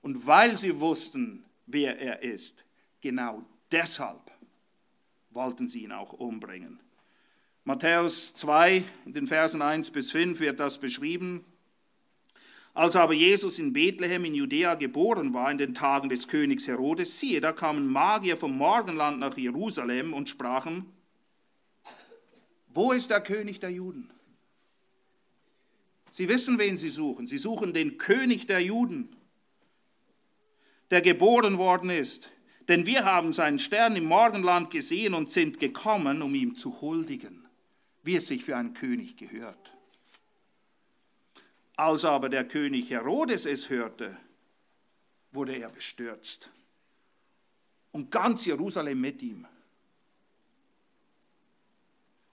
Und 0.00 0.26
weil 0.26 0.56
sie 0.56 0.80
wussten, 0.80 1.44
wer 1.66 1.98
er 1.98 2.22
ist, 2.22 2.64
genau 3.02 3.44
deshalb 3.70 4.32
wollten 5.38 5.68
sie 5.68 5.84
ihn 5.84 5.92
auch 5.92 6.12
umbringen. 6.12 6.80
Matthäus 7.62 8.34
2, 8.34 8.82
in 9.06 9.12
den 9.12 9.28
Versen 9.28 9.62
1 9.62 9.92
bis 9.92 10.10
5 10.10 10.40
wird 10.40 10.58
das 10.58 10.78
beschrieben. 10.78 11.44
Als 12.74 12.96
aber 12.96 13.12
Jesus 13.12 13.60
in 13.60 13.72
Bethlehem 13.72 14.24
in 14.24 14.34
Judäa 14.34 14.74
geboren 14.74 15.34
war 15.34 15.48
in 15.48 15.58
den 15.58 15.74
Tagen 15.74 16.08
des 16.08 16.26
Königs 16.26 16.66
Herodes, 16.66 17.20
siehe, 17.20 17.40
da 17.40 17.52
kamen 17.52 17.86
Magier 17.86 18.36
vom 18.36 18.56
Morgenland 18.58 19.20
nach 19.20 19.36
Jerusalem 19.36 20.12
und 20.12 20.28
sprachen, 20.28 20.86
wo 22.66 22.90
ist 22.90 23.10
der 23.10 23.20
König 23.20 23.60
der 23.60 23.70
Juden? 23.70 24.10
Sie 26.10 26.28
wissen, 26.28 26.58
wen 26.58 26.78
sie 26.78 26.90
suchen. 26.90 27.28
Sie 27.28 27.38
suchen 27.38 27.74
den 27.74 27.96
König 27.96 28.48
der 28.48 28.60
Juden, 28.60 29.14
der 30.90 31.00
geboren 31.00 31.58
worden 31.58 31.90
ist. 31.90 32.32
Denn 32.68 32.84
wir 32.84 33.06
haben 33.06 33.32
seinen 33.32 33.58
Stern 33.58 33.96
im 33.96 34.04
Morgenland 34.04 34.70
gesehen 34.70 35.14
und 35.14 35.30
sind 35.30 35.58
gekommen, 35.58 36.20
um 36.20 36.34
ihm 36.34 36.54
zu 36.54 36.80
huldigen, 36.82 37.48
wie 38.02 38.16
es 38.16 38.26
sich 38.26 38.44
für 38.44 38.56
einen 38.56 38.74
König 38.74 39.16
gehört. 39.16 39.72
Als 41.76 42.04
aber 42.04 42.28
der 42.28 42.46
König 42.46 42.90
Herodes 42.90 43.46
es 43.46 43.70
hörte, 43.70 44.16
wurde 45.32 45.56
er 45.56 45.70
bestürzt. 45.70 46.50
Und 47.92 48.10
ganz 48.10 48.44
Jerusalem 48.44 49.00
mit 49.00 49.22
ihm. 49.22 49.46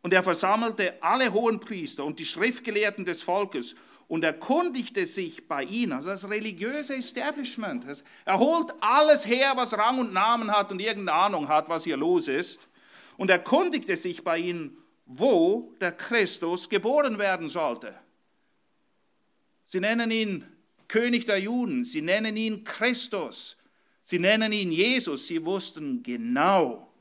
Und 0.01 0.13
er 0.13 0.21
versammelte 0.21 1.01
alle 1.01 1.31
hohen 1.31 1.59
Priester 1.59 2.03
und 2.03 2.19
die 2.19 2.25
Schriftgelehrten 2.25 3.05
des 3.05 3.23
Volkes 3.23 3.75
und 4.07 4.23
erkundigte 4.23 5.05
sich 5.05 5.47
bei 5.47 5.63
ihnen, 5.63 5.93
also 5.93 6.09
das 6.09 6.29
religiöse 6.29 6.95
Establishment. 6.95 7.85
Er 8.25 8.39
holt 8.39 8.73
alles 8.81 9.25
her, 9.25 9.53
was 9.55 9.73
Rang 9.77 9.99
und 9.99 10.13
Namen 10.13 10.51
hat 10.51 10.71
und 10.71 10.79
irgendeine 10.79 11.17
Ahnung 11.17 11.47
hat, 11.47 11.69
was 11.69 11.83
hier 11.83 11.97
los 11.97 12.27
ist, 12.27 12.67
und 13.17 13.29
erkundigte 13.29 13.95
sich 13.95 14.23
bei 14.23 14.37
ihnen, 14.37 14.77
wo 15.05 15.73
der 15.79 15.91
Christus 15.91 16.69
geboren 16.69 17.17
werden 17.17 17.49
sollte. 17.49 17.93
Sie 19.65 19.79
nennen 19.79 20.11
ihn 20.11 20.45
König 20.87 21.25
der 21.25 21.39
Juden, 21.39 21.83
sie 21.83 22.01
nennen 22.01 22.37
ihn 22.37 22.63
Christus, 22.63 23.57
sie 24.03 24.19
nennen 24.19 24.51
ihn 24.51 24.71
Jesus. 24.71 25.27
Sie 25.27 25.43
wussten 25.43 26.03
genau, 26.03 26.93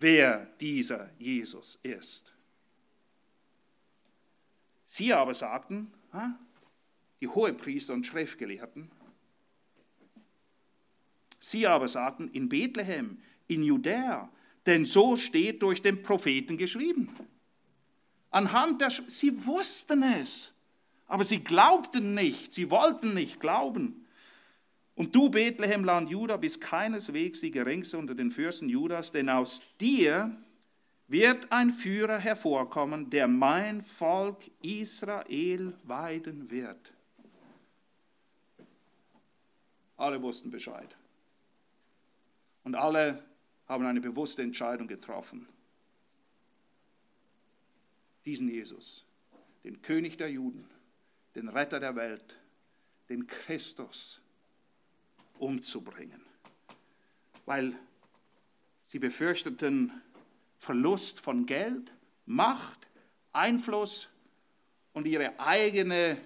wer 0.00 0.46
dieser 0.60 1.10
Jesus 1.18 1.78
ist. 1.82 2.32
Sie 4.92 5.14
aber 5.14 5.32
sagten, 5.32 5.90
die 7.22 7.26
Hohepriester 7.26 7.94
und 7.94 8.06
Schriftgelehrten, 8.06 8.90
sie 11.40 11.66
aber 11.66 11.88
sagten, 11.88 12.28
in 12.34 12.50
Bethlehem, 12.50 13.16
in 13.48 13.62
Judäa, 13.62 14.30
denn 14.66 14.84
so 14.84 15.16
steht 15.16 15.62
durch 15.62 15.80
den 15.80 16.02
Propheten 16.02 16.58
geschrieben. 16.58 17.08
Anhand 18.30 18.82
der, 18.82 18.90
Sch 18.90 19.00
sie 19.06 19.46
wussten 19.46 20.02
es. 20.02 20.52
Aber 21.06 21.24
sie 21.24 21.42
glaubten 21.42 22.12
nicht, 22.12 22.52
sie 22.52 22.70
wollten 22.70 23.14
nicht 23.14 23.40
glauben. 23.40 24.04
Und 24.94 25.14
du, 25.14 25.30
Bethlehem, 25.30 25.84
Land 25.84 26.10
Juda, 26.10 26.36
bist 26.36 26.60
keineswegs 26.60 27.40
die 27.40 27.50
geringste 27.50 27.96
unter 27.96 28.14
den 28.14 28.30
Fürsten 28.30 28.68
Judas, 28.68 29.10
denn 29.10 29.30
aus 29.30 29.62
dir 29.80 30.36
wird 31.12 31.52
ein 31.52 31.70
Führer 31.72 32.18
hervorkommen, 32.18 33.10
der 33.10 33.28
mein 33.28 33.82
Volk 33.82 34.50
Israel 34.62 35.74
weiden 35.84 36.50
wird. 36.50 36.94
Alle 39.98 40.22
wussten 40.22 40.50
Bescheid. 40.50 40.96
Und 42.64 42.74
alle 42.74 43.22
haben 43.68 43.84
eine 43.84 44.00
bewusste 44.00 44.42
Entscheidung 44.42 44.88
getroffen. 44.88 45.46
Diesen 48.24 48.48
Jesus, 48.48 49.04
den 49.64 49.82
König 49.82 50.16
der 50.16 50.30
Juden, 50.30 50.64
den 51.34 51.48
Retter 51.48 51.78
der 51.78 51.94
Welt, 51.94 52.36
den 53.10 53.26
Christus 53.26 54.22
umzubringen. 55.38 56.22
Weil 57.44 57.74
sie 58.84 58.98
befürchteten 58.98 59.92
Verlust 60.62 61.18
von 61.18 61.44
Geld, 61.44 61.92
Macht, 62.24 62.86
Einfluss 63.32 64.10
und 64.92 65.08
ihre 65.08 65.40
eigene 65.40 66.16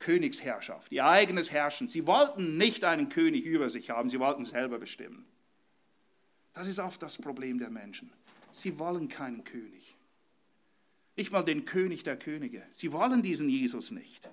Königsherrschaft, 0.00 0.90
ihr 0.90 1.06
eigenes 1.06 1.52
Herrschen. 1.52 1.88
Sie 1.88 2.08
wollten 2.08 2.58
nicht 2.58 2.82
einen 2.82 3.10
König 3.10 3.44
über 3.44 3.70
sich 3.70 3.90
haben, 3.90 4.10
sie 4.10 4.18
wollten 4.18 4.44
selber 4.44 4.80
bestimmen. 4.80 5.24
Das 6.54 6.66
ist 6.66 6.80
oft 6.80 7.00
das 7.04 7.16
Problem 7.16 7.60
der 7.60 7.70
Menschen. 7.70 8.12
Sie 8.50 8.80
wollen 8.80 9.08
keinen 9.08 9.44
König. 9.44 9.94
Nicht 11.14 11.30
mal 11.30 11.44
den 11.44 11.66
König 11.66 12.02
der 12.02 12.18
Könige. 12.18 12.64
Sie 12.72 12.92
wollen 12.92 13.22
diesen 13.22 13.48
Jesus 13.48 13.92
nicht. 13.92 14.28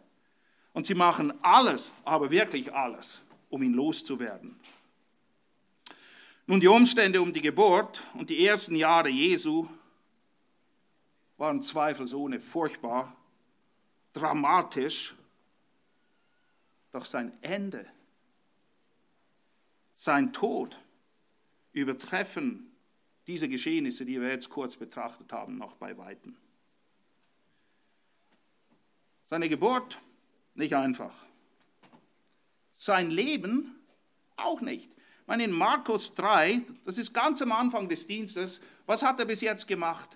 Und 0.73 0.87
sie 0.87 0.95
machen 0.95 1.35
alles, 1.43 1.93
aber 2.03 2.31
wirklich 2.31 2.73
alles, 2.73 3.21
um 3.51 3.61
ihn 3.61 3.73
loszuwerden. 3.73 4.59
Nun, 6.47 6.59
die 6.59 6.67
Umstände 6.67 7.21
um 7.21 7.31
die 7.31 7.41
Geburt 7.41 8.01
und 8.13 8.29
die 8.29 8.45
ersten 8.45 8.75
Jahre 8.75 9.09
Jesu 9.09 9.67
waren 11.37 11.61
zweifelsohne 11.61 12.39
furchtbar, 12.39 13.15
dramatisch, 14.13 15.15
doch 16.91 17.05
sein 17.05 17.31
Ende, 17.41 17.85
sein 19.95 20.33
Tod 20.33 20.77
übertreffen 21.71 22.71
diese 23.27 23.47
Geschehnisse, 23.47 24.05
die 24.05 24.19
wir 24.19 24.29
jetzt 24.29 24.49
kurz 24.49 24.75
betrachtet 24.77 25.31
haben, 25.31 25.57
noch 25.57 25.75
bei 25.75 25.97
weitem. 25.97 26.35
Seine 29.25 29.47
Geburt 29.47 30.01
nicht 30.55 30.73
einfach. 30.73 31.25
Sein 32.73 33.09
Leben 33.09 33.75
auch 34.35 34.59
nicht. 34.61 34.91
Meine, 35.31 35.45
in 35.45 35.53
Markus 35.53 36.13
3, 36.15 36.61
das 36.83 36.97
ist 36.97 37.13
ganz 37.13 37.41
am 37.41 37.53
Anfang 37.53 37.87
des 37.87 38.05
Dienstes, 38.05 38.59
was 38.85 39.01
hat 39.01 39.17
er 39.17 39.25
bis 39.25 39.39
jetzt 39.39 39.65
gemacht? 39.65 40.09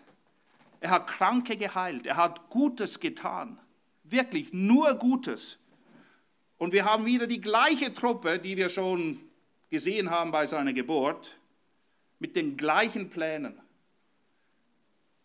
Er 0.81 0.89
hat 0.89 1.07
Kranke 1.07 1.55
geheilt, 1.55 2.05
er 2.05 2.17
hat 2.17 2.49
Gutes 2.49 2.99
getan, 2.99 3.57
wirklich 4.03 4.51
nur 4.51 4.93
Gutes. 4.95 5.57
Und 6.57 6.73
wir 6.73 6.83
haben 6.83 7.05
wieder 7.05 7.27
die 7.27 7.39
gleiche 7.39 7.93
Truppe, 7.93 8.39
die 8.39 8.57
wir 8.57 8.67
schon 8.67 9.21
gesehen 9.69 10.09
haben 10.09 10.31
bei 10.31 10.47
seiner 10.47 10.73
Geburt, 10.73 11.39
mit 12.19 12.35
den 12.35 12.57
gleichen 12.57 13.09
Plänen. 13.09 13.57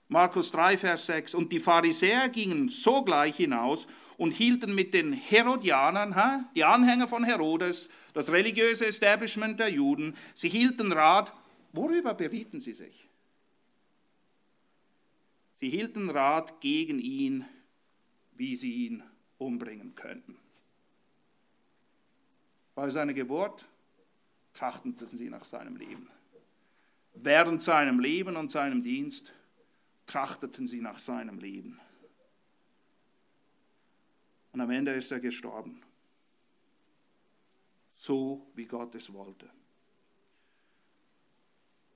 Markus 0.06 0.52
3, 0.52 0.78
Vers 0.78 1.06
6. 1.06 1.34
Und 1.34 1.50
die 1.50 1.58
Pharisäer 1.58 2.28
gingen 2.28 2.68
sogleich 2.68 3.34
hinaus 3.34 3.88
und 4.20 4.32
hielten 4.32 4.74
mit 4.74 4.92
den 4.92 5.14
Herodianern, 5.14 6.46
die 6.54 6.62
Anhänger 6.62 7.08
von 7.08 7.24
Herodes, 7.24 7.88
das 8.12 8.30
religiöse 8.30 8.84
Establishment 8.84 9.58
der 9.58 9.70
Juden, 9.70 10.14
sie 10.34 10.50
hielten 10.50 10.92
Rat. 10.92 11.32
Worüber 11.72 12.12
berieten 12.12 12.60
sie 12.60 12.74
sich? 12.74 13.08
Sie 15.54 15.70
hielten 15.70 16.10
Rat 16.10 16.60
gegen 16.60 16.98
ihn, 16.98 17.46
wie 18.32 18.56
sie 18.56 18.88
ihn 18.88 19.02
umbringen 19.38 19.94
könnten. 19.94 20.36
Bei 22.74 22.90
seiner 22.90 23.14
Geburt 23.14 23.64
trachteten 24.52 25.08
sie 25.08 25.30
nach 25.30 25.46
seinem 25.46 25.76
Leben. 25.76 26.10
Während 27.14 27.62
seinem 27.62 28.00
Leben 28.00 28.36
und 28.36 28.52
seinem 28.52 28.82
Dienst 28.82 29.32
trachteten 30.04 30.66
sie 30.66 30.82
nach 30.82 30.98
seinem 30.98 31.38
Leben. 31.38 31.80
Und 34.52 34.60
am 34.60 34.70
Ende 34.70 34.92
ist 34.92 35.10
er 35.10 35.20
gestorben. 35.20 35.82
So 37.92 38.50
wie 38.54 38.66
Gott 38.66 38.94
es 38.94 39.12
wollte. 39.12 39.50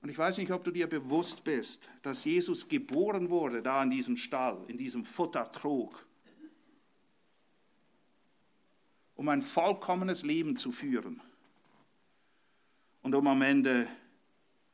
Und 0.01 0.09
ich 0.09 0.17
weiß 0.19 0.37
nicht, 0.37 0.51
ob 0.51 0.63
du 0.63 0.69
dir 0.69 0.87
bewusst 0.87 1.43
bist, 1.43 1.89
dass 2.03 2.25
Jesus 2.25 2.67
geboren 2.67 3.31
wurde 3.31 3.63
da 3.63 3.81
in 3.81 3.89
diesem 3.89 4.15
Stall, 4.15 4.63
in 4.67 4.77
diesem 4.77 5.03
Futtertrog, 5.03 6.05
um 9.15 9.27
ein 9.29 9.41
vollkommenes 9.41 10.21
Leben 10.21 10.57
zu 10.57 10.71
führen 10.71 11.21
und 13.01 13.15
um 13.15 13.27
am 13.27 13.41
Ende 13.41 13.87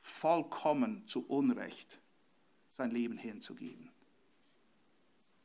vollkommen 0.01 1.07
zu 1.07 1.25
Unrecht 1.27 2.01
sein 2.71 2.91
Leben 2.91 3.17
hinzugeben. 3.17 3.89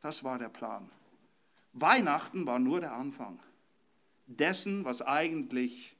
Das 0.00 0.24
war 0.24 0.38
der 0.38 0.48
Plan. 0.48 0.90
Weihnachten 1.80 2.46
war 2.46 2.58
nur 2.58 2.80
der 2.80 2.92
Anfang 2.92 3.38
dessen, 4.26 4.84
was 4.84 5.02
eigentlich 5.02 5.96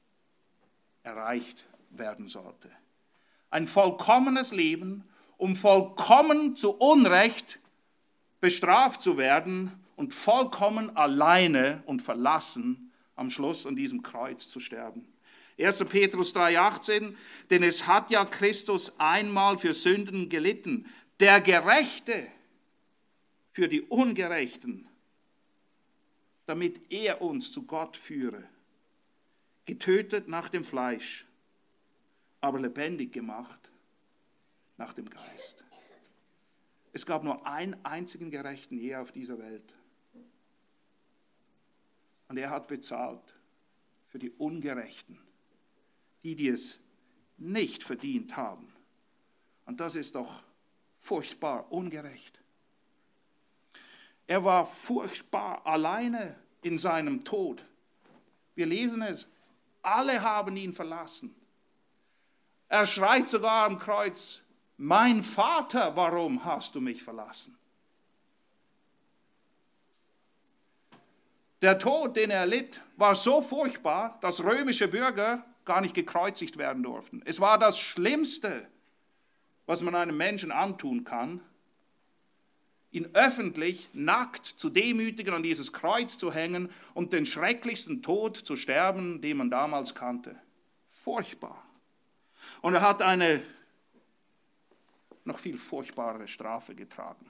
erreicht 1.03 1.65
werden 1.89 2.27
sollte. 2.27 2.69
Ein 3.49 3.67
vollkommenes 3.67 4.51
Leben, 4.51 5.03
um 5.37 5.55
vollkommen 5.55 6.55
zu 6.55 6.71
Unrecht 6.71 7.59
bestraft 8.41 9.01
zu 9.01 9.17
werden 9.17 9.71
und 9.95 10.13
vollkommen 10.13 10.95
alleine 10.95 11.83
und 11.85 12.01
verlassen 12.01 12.91
am 13.15 13.29
Schluss 13.29 13.65
an 13.65 13.75
diesem 13.75 14.01
Kreuz 14.01 14.49
zu 14.49 14.59
sterben. 14.59 15.07
1. 15.59 15.85
Petrus 15.85 16.35
3:18, 16.35 17.15
denn 17.49 17.63
es 17.63 17.87
hat 17.87 18.11
ja 18.11 18.25
Christus 18.25 18.93
einmal 18.99 19.57
für 19.57 19.73
Sünden 19.73 20.29
gelitten, 20.29 20.85
der 21.19 21.41
Gerechte 21.41 22.27
für 23.51 23.67
die 23.67 23.81
Ungerechten, 23.81 24.87
damit 26.47 26.91
er 26.91 27.21
uns 27.21 27.51
zu 27.51 27.63
Gott 27.63 27.95
führe, 27.95 28.43
getötet 29.65 30.27
nach 30.27 30.49
dem 30.49 30.63
Fleisch, 30.63 31.27
aber 32.41 32.59
lebendig 32.59 33.11
gemacht 33.11 33.69
nach 34.77 34.93
dem 34.93 35.09
Geist. 35.09 35.63
Es 36.93 37.05
gab 37.05 37.23
nur 37.23 37.45
einen 37.45 37.75
einzigen 37.85 38.31
Gerechten 38.31 38.77
je 38.77 38.95
auf 38.95 39.11
dieser 39.11 39.37
Welt. 39.37 39.73
Und 42.29 42.37
er 42.37 42.49
hat 42.49 42.67
bezahlt 42.67 43.35
für 44.07 44.19
die 44.19 44.31
Ungerechten, 44.31 45.19
die, 46.23 46.35
die 46.35 46.47
es 46.47 46.79
nicht 47.37 47.83
verdient 47.83 48.37
haben. 48.37 48.73
Und 49.65 49.81
das 49.81 49.95
ist 49.95 50.15
doch 50.15 50.43
furchtbar 50.97 51.71
ungerecht. 51.71 52.39
Er 54.27 54.43
war 54.43 54.65
furchtbar 54.65 55.65
alleine 55.65 56.35
in 56.61 56.77
seinem 56.77 57.23
Tod. 57.23 57.63
Wir 58.55 58.65
lesen 58.65 59.01
es, 59.01 59.29
alle 59.81 60.21
haben 60.21 60.57
ihn 60.57 60.73
verlassen. 60.73 61.33
Er 62.67 62.85
schreit 62.85 63.29
sogar 63.29 63.65
am 63.65 63.79
Kreuz, 63.79 64.41
mein 64.75 65.23
Vater, 65.23 65.95
warum 65.95 66.43
hast 66.43 66.75
du 66.75 66.81
mich 66.81 67.01
verlassen? 67.01 67.57
Der 71.61 71.79
Tod, 71.79 72.15
den 72.15 72.29
er 72.29 72.45
litt, 72.45 72.81
war 72.97 73.15
so 73.15 73.41
furchtbar, 73.41 74.19
dass 74.21 74.43
römische 74.43 74.87
Bürger 74.87 75.43
gar 75.65 75.81
nicht 75.81 75.95
gekreuzigt 75.95 76.57
werden 76.57 76.83
durften. 76.83 77.21
Es 77.25 77.39
war 77.39 77.57
das 77.57 77.79
Schlimmste, 77.79 78.67
was 79.65 79.81
man 79.81 79.95
einem 79.95 80.17
Menschen 80.17 80.51
antun 80.51 81.03
kann, 81.03 81.41
ihn 82.91 83.09
öffentlich 83.13 83.89
nackt 83.93 84.45
zu 84.45 84.69
demütigen, 84.69 85.33
an 85.33 85.43
dieses 85.43 85.73
Kreuz 85.73 86.17
zu 86.17 86.33
hängen 86.33 86.69
und 86.93 87.13
den 87.13 87.25
schrecklichsten 87.25 88.01
Tod 88.01 88.37
zu 88.37 88.55
sterben, 88.55 89.21
den 89.21 89.37
man 89.37 89.49
damals 89.49 89.93
kannte. 89.93 90.35
Furchtbar. 90.89 91.63
Und 92.61 92.73
er 92.73 92.81
hat 92.81 93.01
eine 93.01 93.41
noch 95.25 95.39
viel 95.39 95.57
furchtbarere 95.57 96.27
Strafe 96.27 96.73
getragen. 96.73 97.29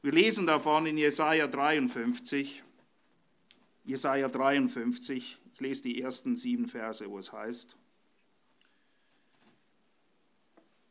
Wir 0.00 0.12
lesen 0.12 0.46
davon 0.46 0.86
in 0.86 0.96
Jesaja 0.96 1.48
53. 1.48 2.62
Jesaja 3.84 4.28
53, 4.28 5.38
ich 5.52 5.60
lese 5.60 5.82
die 5.82 6.00
ersten 6.00 6.36
sieben 6.36 6.68
Verse, 6.68 7.08
wo 7.08 7.18
es 7.18 7.32
heißt: 7.32 7.76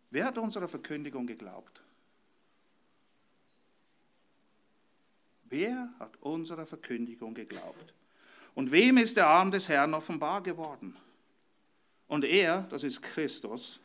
Wer 0.09 0.25
hat 0.25 0.37
unserer 0.37 0.67
Verkündigung 0.67 1.27
geglaubt? 1.27 1.83
Wer 5.49 5.89
hat 5.99 6.17
unserer 6.21 6.65
Verkündigung 6.65 7.33
geglaubt? 7.33 7.93
Und 8.55 8.71
wem 8.71 8.97
ist 8.97 9.17
der 9.17 9.27
Arm 9.27 9.51
des 9.51 9.69
Herrn 9.69 9.93
offenbar 9.93 10.41
geworden? 10.41 10.95
Und 12.07 12.25
er, 12.25 12.61
das 12.69 12.83
ist 12.83 13.01
Christus, 13.01 13.79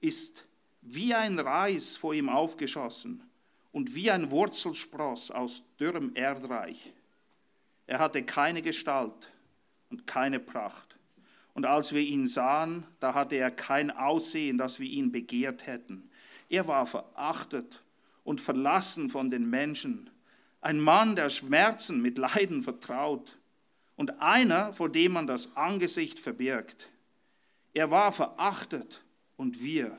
ist 0.00 0.46
wie 0.82 1.14
ein 1.14 1.38
Reis 1.38 1.96
vor 1.96 2.14
ihm 2.14 2.28
aufgeschossen 2.28 3.22
und 3.72 3.94
wie 3.94 4.10
ein 4.10 4.30
Wurzelspross 4.30 5.30
aus 5.30 5.62
dürrem 5.78 6.14
Erdreich. 6.14 6.92
Er 7.86 7.98
hatte 7.98 8.22
keine 8.22 8.62
Gestalt 8.62 9.32
und 9.90 10.06
keine 10.06 10.40
Pracht. 10.40 10.96
Und 11.54 11.66
als 11.66 11.92
wir 11.92 12.00
ihn 12.00 12.26
sahen, 12.26 12.86
da 13.00 13.14
hatte 13.14 13.36
er 13.36 13.50
kein 13.50 13.90
Aussehen, 13.90 14.58
dass 14.58 14.80
wir 14.80 14.88
ihn 14.88 15.12
begehrt 15.12 15.66
hätten. 15.66 16.08
Er 16.48 16.66
war 16.66 16.86
verachtet 16.86 17.82
und 18.24 18.40
verlassen 18.40 19.10
von 19.10 19.30
den 19.30 19.48
Menschen, 19.48 20.10
ein 20.60 20.80
Mann, 20.80 21.16
der 21.16 21.30
Schmerzen 21.30 22.02
mit 22.02 22.18
Leiden 22.18 22.62
vertraut 22.62 23.38
und 23.96 24.20
einer, 24.20 24.72
vor 24.72 24.88
dem 24.88 25.12
man 25.12 25.26
das 25.26 25.56
Angesicht 25.56 26.20
verbirgt. 26.20 26.90
Er 27.72 27.90
war 27.90 28.12
verachtet 28.12 29.04
und 29.36 29.62
wir 29.62 29.98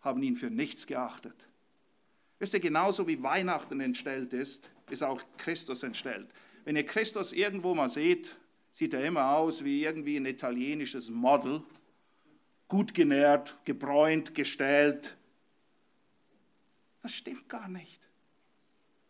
haben 0.00 0.22
ihn 0.22 0.36
für 0.36 0.50
nichts 0.50 0.86
geachtet. 0.86 1.48
Wisst 2.38 2.54
ihr, 2.54 2.60
genauso 2.60 3.06
wie 3.06 3.22
Weihnachten 3.22 3.80
entstellt 3.80 4.32
ist, 4.32 4.70
ist 4.90 5.02
auch 5.02 5.22
Christus 5.38 5.82
entstellt. 5.82 6.28
Wenn 6.64 6.76
ihr 6.76 6.84
Christus 6.84 7.32
irgendwo 7.32 7.74
mal 7.74 7.88
seht, 7.88 8.36
sieht 8.70 8.94
er 8.94 9.04
immer 9.04 9.36
aus 9.36 9.64
wie 9.64 9.84
irgendwie 9.84 10.16
ein 10.16 10.26
italienisches 10.26 11.08
Model, 11.10 11.62
gut 12.68 12.94
genährt, 12.94 13.56
gebräunt, 13.64 14.34
gestählt. 14.34 15.16
Das 17.02 17.14
stimmt 17.14 17.48
gar 17.48 17.68
nicht. 17.68 18.03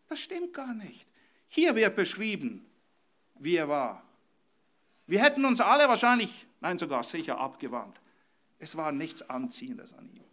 Das 0.07 0.19
stimmt 0.19 0.53
gar 0.53 0.73
nicht. 0.73 1.07
Hier 1.47 1.75
wird 1.75 1.95
beschrieben, 1.95 2.65
wie 3.35 3.55
er 3.55 3.69
war. 3.69 4.03
Wir 5.07 5.21
hätten 5.21 5.45
uns 5.45 5.61
alle 5.61 5.87
wahrscheinlich, 5.87 6.47
nein 6.61 6.77
sogar 6.77 7.03
sicher 7.03 7.37
abgewandt. 7.37 8.01
Es 8.59 8.75
war 8.75 8.91
nichts 8.91 9.21
Anziehendes 9.29 9.93
an 9.93 10.09
ihm, 10.09 10.23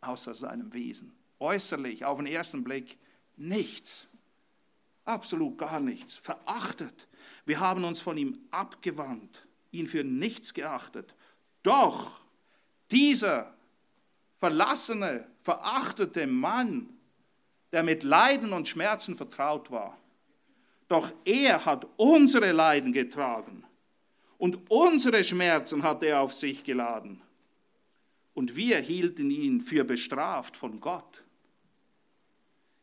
außer 0.00 0.34
seinem 0.34 0.72
Wesen. 0.72 1.14
Äußerlich, 1.38 2.04
auf 2.04 2.18
den 2.18 2.26
ersten 2.26 2.64
Blick, 2.64 2.98
nichts. 3.36 4.08
Absolut 5.04 5.58
gar 5.58 5.80
nichts. 5.80 6.14
Verachtet. 6.14 7.08
Wir 7.44 7.60
haben 7.60 7.84
uns 7.84 8.00
von 8.00 8.16
ihm 8.16 8.38
abgewandt, 8.50 9.46
ihn 9.70 9.86
für 9.86 10.02
nichts 10.02 10.54
geachtet. 10.54 11.14
Doch 11.62 12.20
dieser 12.90 13.54
verlassene, 14.38 15.28
verachtete 15.42 16.26
Mann, 16.26 16.93
der 17.74 17.82
mit 17.82 18.04
Leiden 18.04 18.52
und 18.52 18.68
Schmerzen 18.68 19.16
vertraut 19.16 19.72
war, 19.72 19.98
doch 20.86 21.12
er 21.24 21.64
hat 21.64 21.88
unsere 21.96 22.52
Leiden 22.52 22.92
getragen 22.92 23.64
und 24.38 24.70
unsere 24.70 25.24
Schmerzen 25.24 25.82
hat 25.82 26.04
er 26.04 26.20
auf 26.20 26.32
sich 26.32 26.62
geladen. 26.62 27.20
Und 28.32 28.54
wir 28.54 28.78
hielten 28.78 29.28
ihn 29.28 29.60
für 29.60 29.82
bestraft 29.82 30.56
von 30.56 30.78
Gott, 30.78 31.24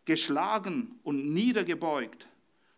geschlagen 0.03 0.99
und 1.03 1.33
niedergebeugt, 1.33 2.27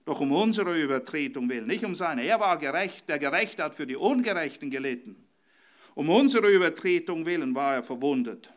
doch 0.05 0.19
um 0.21 0.33
unsere 0.33 0.79
Übertretung 0.79 1.49
willen, 1.49 1.65
nicht 1.65 1.83
um 1.83 1.95
seine. 1.95 2.25
Er 2.25 2.39
war 2.39 2.59
gerecht, 2.59 3.09
der 3.09 3.17
Gerechte 3.17 3.63
hat 3.63 3.73
für 3.73 3.87
die 3.87 3.95
Ungerechten 3.95 4.69
gelitten. 4.69 5.15
Um 5.95 6.09
unsere 6.09 6.47
Übertretung 6.47 7.25
willen 7.25 7.55
war 7.55 7.73
er 7.73 7.83
verwundet, 7.83 8.53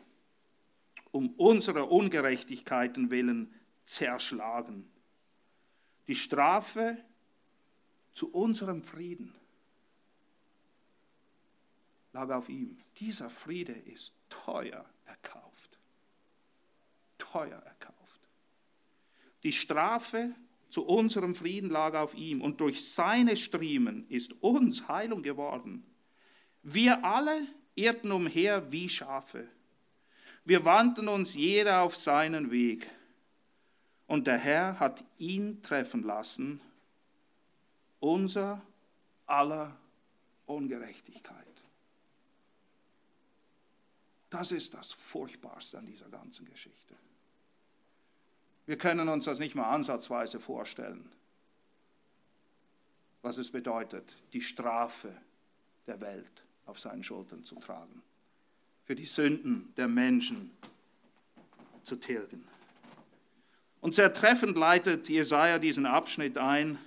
um 1.11 1.29
unserer 1.35 1.91
Ungerechtigkeiten 1.91 3.09
willen 3.11 3.53
zerschlagen 3.85 4.91
die 6.07 6.15
Strafe 6.15 6.97
zu 8.13 8.31
unserem 8.31 8.81
Frieden 8.81 9.35
lag 12.13 12.29
auf 12.29 12.49
ihm. 12.49 12.77
Dieser 12.97 13.29
Friede 13.29 13.73
ist 13.73 14.15
teuer 14.29 14.85
erkauft. 15.05 15.77
Teuer 17.17 17.59
erkauft. 17.59 18.21
Die 19.43 19.51
Strafe 19.51 20.33
zu 20.69 20.85
unserem 20.85 21.35
Frieden 21.35 21.69
lag 21.69 21.93
auf 21.93 22.15
ihm 22.15 22.41
und 22.41 22.61
durch 22.61 22.89
seine 22.89 23.35
Striemen 23.35 24.09
ist 24.09 24.41
uns 24.41 24.87
Heilung 24.87 25.21
geworden. 25.21 25.85
Wir 26.63 27.03
alle 27.03 27.45
irrten 27.75 28.11
umher 28.11 28.71
wie 28.71 28.89
Schafe. 28.89 29.47
Wir 30.47 30.63
wandten 30.63 31.09
uns 31.09 31.33
jeder 31.33 31.81
auf 31.81 31.97
seinen 31.97 32.51
Weg 32.51 32.89
und 34.05 34.27
der 34.27 34.37
Herr 34.37 34.79
hat 34.79 35.03
ihn 35.17 35.61
treffen 35.61 36.03
lassen, 36.03 36.61
unser 37.99 38.61
aller 39.25 39.75
Ungerechtigkeit. 40.45 41.45
Das 44.29 44.53
ist 44.53 44.73
das 44.73 44.93
Furchtbarste 44.93 45.79
an 45.79 45.85
dieser 45.85 46.07
ganzen 46.07 46.45
Geschichte. 46.45 46.95
Wir 48.67 48.77
können 48.77 49.09
uns 49.09 49.25
das 49.25 49.39
nicht 49.39 49.53
mal 49.53 49.69
ansatzweise 49.69 50.39
vorstellen, 50.39 51.11
was 53.21 53.37
es 53.37 53.51
bedeutet, 53.51 54.15
die 54.31 54.41
Strafe 54.41 55.13
der 55.87 55.99
Welt 55.99 56.45
auf 56.65 56.79
seinen 56.79 57.03
Schultern 57.03 57.43
zu 57.43 57.55
tragen, 57.55 58.01
für 58.87 58.95
die 58.95 59.05
Sünden 59.05 59.73
der 59.75 59.89
Menschen 59.89 60.49
zu 61.83 61.97
tilgen. 61.97 62.47
Und 63.81 63.93
sehr 63.93 64.13
treffend 64.13 64.57
leitet 64.57 65.09
Jesaja 65.09 65.59
diesen 65.59 65.85
Abschnitt 65.85 66.37
ein. 66.37 66.79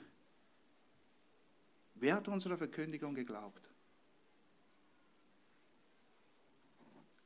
Wer 1.94 2.14
hat 2.14 2.26
unserer 2.28 2.56
Verkündigung 2.56 3.14
geglaubt? 3.14 3.60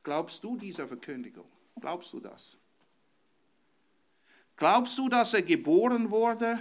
Glaubst 0.03 0.43
du 0.43 0.57
dieser 0.57 0.89
Verkündigung? 0.89 1.49
Glaubst 1.79 2.11
du 2.11 2.19
das? 2.19 2.57
Glaubst 4.57 4.97
du, 4.97 5.07
dass 5.07 5.33
er 5.33 5.41
geboren 5.41 6.11
wurde, 6.11 6.59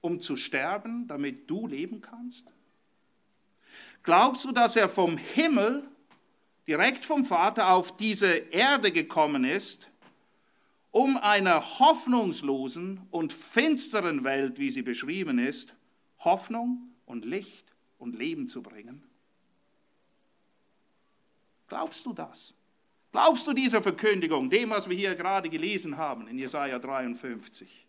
um 0.00 0.18
zu 0.18 0.34
sterben, 0.34 1.06
damit 1.08 1.48
du 1.48 1.66
leben 1.66 2.00
kannst? 2.00 2.50
Glaubst 4.02 4.46
du, 4.46 4.52
dass 4.52 4.76
er 4.76 4.88
vom 4.88 5.18
Himmel, 5.18 5.86
direkt 6.66 7.04
vom 7.04 7.24
Vater, 7.24 7.72
auf 7.72 7.96
diese 7.96 8.28
Erde 8.32 8.92
gekommen 8.92 9.44
ist, 9.44 9.90
um 10.90 11.16
einer 11.16 11.78
hoffnungslosen 11.78 13.00
und 13.10 13.32
finsteren 13.32 14.24
Welt, 14.24 14.58
wie 14.58 14.70
sie 14.70 14.82
beschrieben 14.82 15.38
ist, 15.38 15.74
Hoffnung 16.20 16.94
und 17.04 17.24
Licht 17.24 17.66
und 17.98 18.14
Leben 18.16 18.48
zu 18.48 18.62
bringen? 18.62 19.02
Glaubst 21.68 22.06
du 22.06 22.12
das? 22.12 22.54
Glaubst 23.10 23.46
du 23.46 23.52
dieser 23.52 23.82
Verkündigung, 23.82 24.50
dem, 24.50 24.70
was 24.70 24.88
wir 24.88 24.96
hier 24.96 25.14
gerade 25.14 25.48
gelesen 25.48 25.96
haben 25.96 26.28
in 26.28 26.38
Jesaja 26.38 26.78
53? 26.78 27.86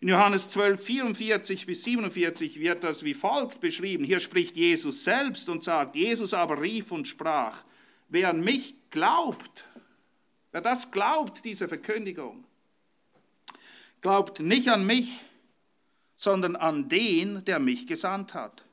In 0.00 0.08
Johannes 0.08 0.50
12, 0.50 0.84
44 0.84 1.66
bis 1.66 1.84
47 1.84 2.60
wird 2.60 2.84
das 2.84 3.02
wie 3.02 3.14
folgt 3.14 3.60
beschrieben. 3.60 4.04
Hier 4.04 4.20
spricht 4.20 4.56
Jesus 4.56 5.04
selbst 5.04 5.48
und 5.48 5.64
sagt, 5.64 5.96
Jesus 5.96 6.34
aber 6.34 6.60
rief 6.62 6.92
und 6.92 7.08
sprach, 7.08 7.64
wer 8.08 8.30
an 8.30 8.40
mich 8.40 8.74
glaubt, 8.90 9.64
Wer 10.50 10.60
das 10.62 10.90
glaubt, 10.90 11.44
diese 11.44 11.68
Verkündigung, 11.68 12.44
glaubt 14.00 14.40
nicht 14.40 14.68
an 14.68 14.86
mich, 14.86 15.20
sondern 16.16 16.56
an 16.56 16.88
den, 16.88 17.44
der 17.44 17.58
mich 17.58 17.86
gesandt 17.86 18.34
hat. 18.34 18.64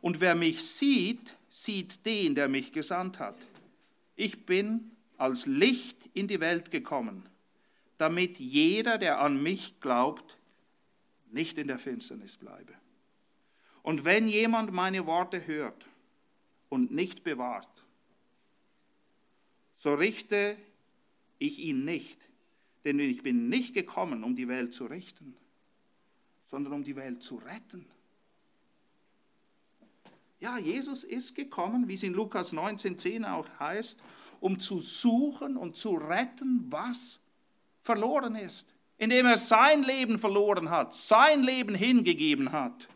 Und 0.00 0.20
wer 0.20 0.34
mich 0.34 0.66
sieht, 0.66 1.36
sieht 1.48 2.04
den, 2.04 2.34
der 2.34 2.48
mich 2.48 2.72
gesandt 2.72 3.18
hat. 3.18 3.36
Ich 4.16 4.44
bin 4.44 4.90
als 5.16 5.46
Licht 5.46 6.08
in 6.14 6.28
die 6.28 6.40
Welt 6.40 6.70
gekommen, 6.70 7.26
damit 7.96 8.38
jeder, 8.38 8.98
der 8.98 9.20
an 9.20 9.42
mich 9.42 9.80
glaubt, 9.80 10.36
nicht 11.32 11.58
in 11.58 11.68
der 11.68 11.78
Finsternis 11.78 12.36
bleibe. 12.36 12.74
Und 13.82 14.04
wenn 14.04 14.28
jemand 14.28 14.72
meine 14.72 15.06
Worte 15.06 15.46
hört 15.46 15.86
und 16.68 16.90
nicht 16.90 17.24
bewahrt, 17.24 17.84
so 19.74 19.94
richte 19.94 20.56
ich 21.38 21.58
ihn 21.58 21.84
nicht. 21.84 22.18
Denn 22.84 22.98
ich 22.98 23.22
bin 23.22 23.48
nicht 23.48 23.74
gekommen, 23.74 24.24
um 24.24 24.36
die 24.36 24.48
Welt 24.48 24.74
zu 24.74 24.86
richten, 24.86 25.36
sondern 26.44 26.74
um 26.74 26.84
die 26.84 26.96
Welt 26.96 27.22
zu 27.22 27.36
retten. 27.36 27.86
Ja, 30.40 30.58
Jesus 30.58 31.04
ist 31.04 31.34
gekommen, 31.34 31.88
wie 31.88 31.94
es 31.94 32.02
in 32.02 32.14
Lukas 32.14 32.52
19,10 32.52 33.30
auch 33.30 33.46
heißt, 33.58 34.00
um 34.40 34.58
zu 34.58 34.80
suchen 34.80 35.56
und 35.56 35.76
zu 35.76 35.94
retten, 35.94 36.64
was 36.70 37.20
verloren 37.82 38.36
ist. 38.36 38.74
Indem 39.00 39.24
er 39.24 39.38
sein 39.38 39.82
Leben 39.82 40.18
verloren 40.18 40.68
hat, 40.68 40.94
sein 40.94 41.42
Leben 41.42 41.74
hingegeben 41.74 42.52
hat. 42.52 42.86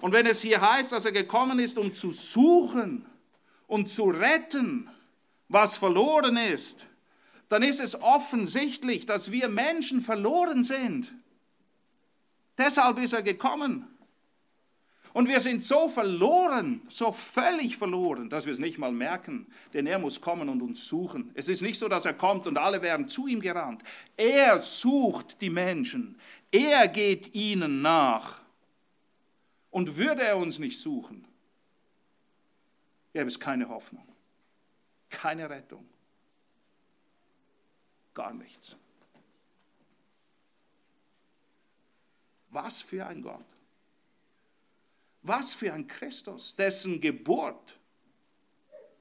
Und 0.00 0.12
wenn 0.12 0.26
es 0.26 0.42
hier 0.42 0.60
heißt, 0.60 0.90
dass 0.90 1.04
er 1.04 1.12
gekommen 1.12 1.60
ist, 1.60 1.78
um 1.78 1.94
zu 1.94 2.10
suchen 2.10 3.06
und 3.68 3.88
zu 3.88 4.10
retten, 4.10 4.90
was 5.48 5.76
verloren 5.76 6.36
ist, 6.36 6.86
dann 7.48 7.62
ist 7.62 7.78
es 7.78 8.00
offensichtlich, 8.02 9.06
dass 9.06 9.30
wir 9.30 9.48
Menschen 9.48 10.00
verloren 10.00 10.64
sind. 10.64 11.14
Deshalb 12.58 12.98
ist 12.98 13.12
er 13.12 13.22
gekommen. 13.22 13.89
Und 15.12 15.28
wir 15.28 15.40
sind 15.40 15.64
so 15.64 15.88
verloren, 15.88 16.82
so 16.88 17.10
völlig 17.12 17.76
verloren, 17.76 18.30
dass 18.30 18.46
wir 18.46 18.52
es 18.52 18.60
nicht 18.60 18.78
mal 18.78 18.92
merken, 18.92 19.46
denn 19.72 19.86
er 19.86 19.98
muss 19.98 20.20
kommen 20.20 20.48
und 20.48 20.62
uns 20.62 20.86
suchen. 20.86 21.32
Es 21.34 21.48
ist 21.48 21.62
nicht 21.62 21.78
so, 21.78 21.88
dass 21.88 22.04
er 22.04 22.14
kommt 22.14 22.46
und 22.46 22.58
alle 22.58 22.80
werden 22.80 23.08
zu 23.08 23.26
ihm 23.26 23.40
gerannt. 23.40 23.82
Er 24.16 24.60
sucht 24.60 25.40
die 25.40 25.50
Menschen, 25.50 26.18
er 26.52 26.86
geht 26.88 27.34
ihnen 27.34 27.82
nach. 27.82 28.42
Und 29.70 29.96
würde 29.96 30.24
er 30.24 30.36
uns 30.36 30.58
nicht 30.58 30.80
suchen, 30.80 31.24
gäbe 33.12 33.28
es 33.28 33.38
keine 33.38 33.68
Hoffnung, 33.68 34.06
keine 35.08 35.48
Rettung, 35.48 35.88
gar 38.14 38.34
nichts. 38.34 38.76
Was 42.50 42.82
für 42.82 43.06
ein 43.06 43.22
Gott. 43.22 43.59
Was 45.22 45.52
für 45.52 45.72
ein 45.72 45.86
Christus, 45.86 46.56
dessen 46.56 47.00
Geburt 47.00 47.78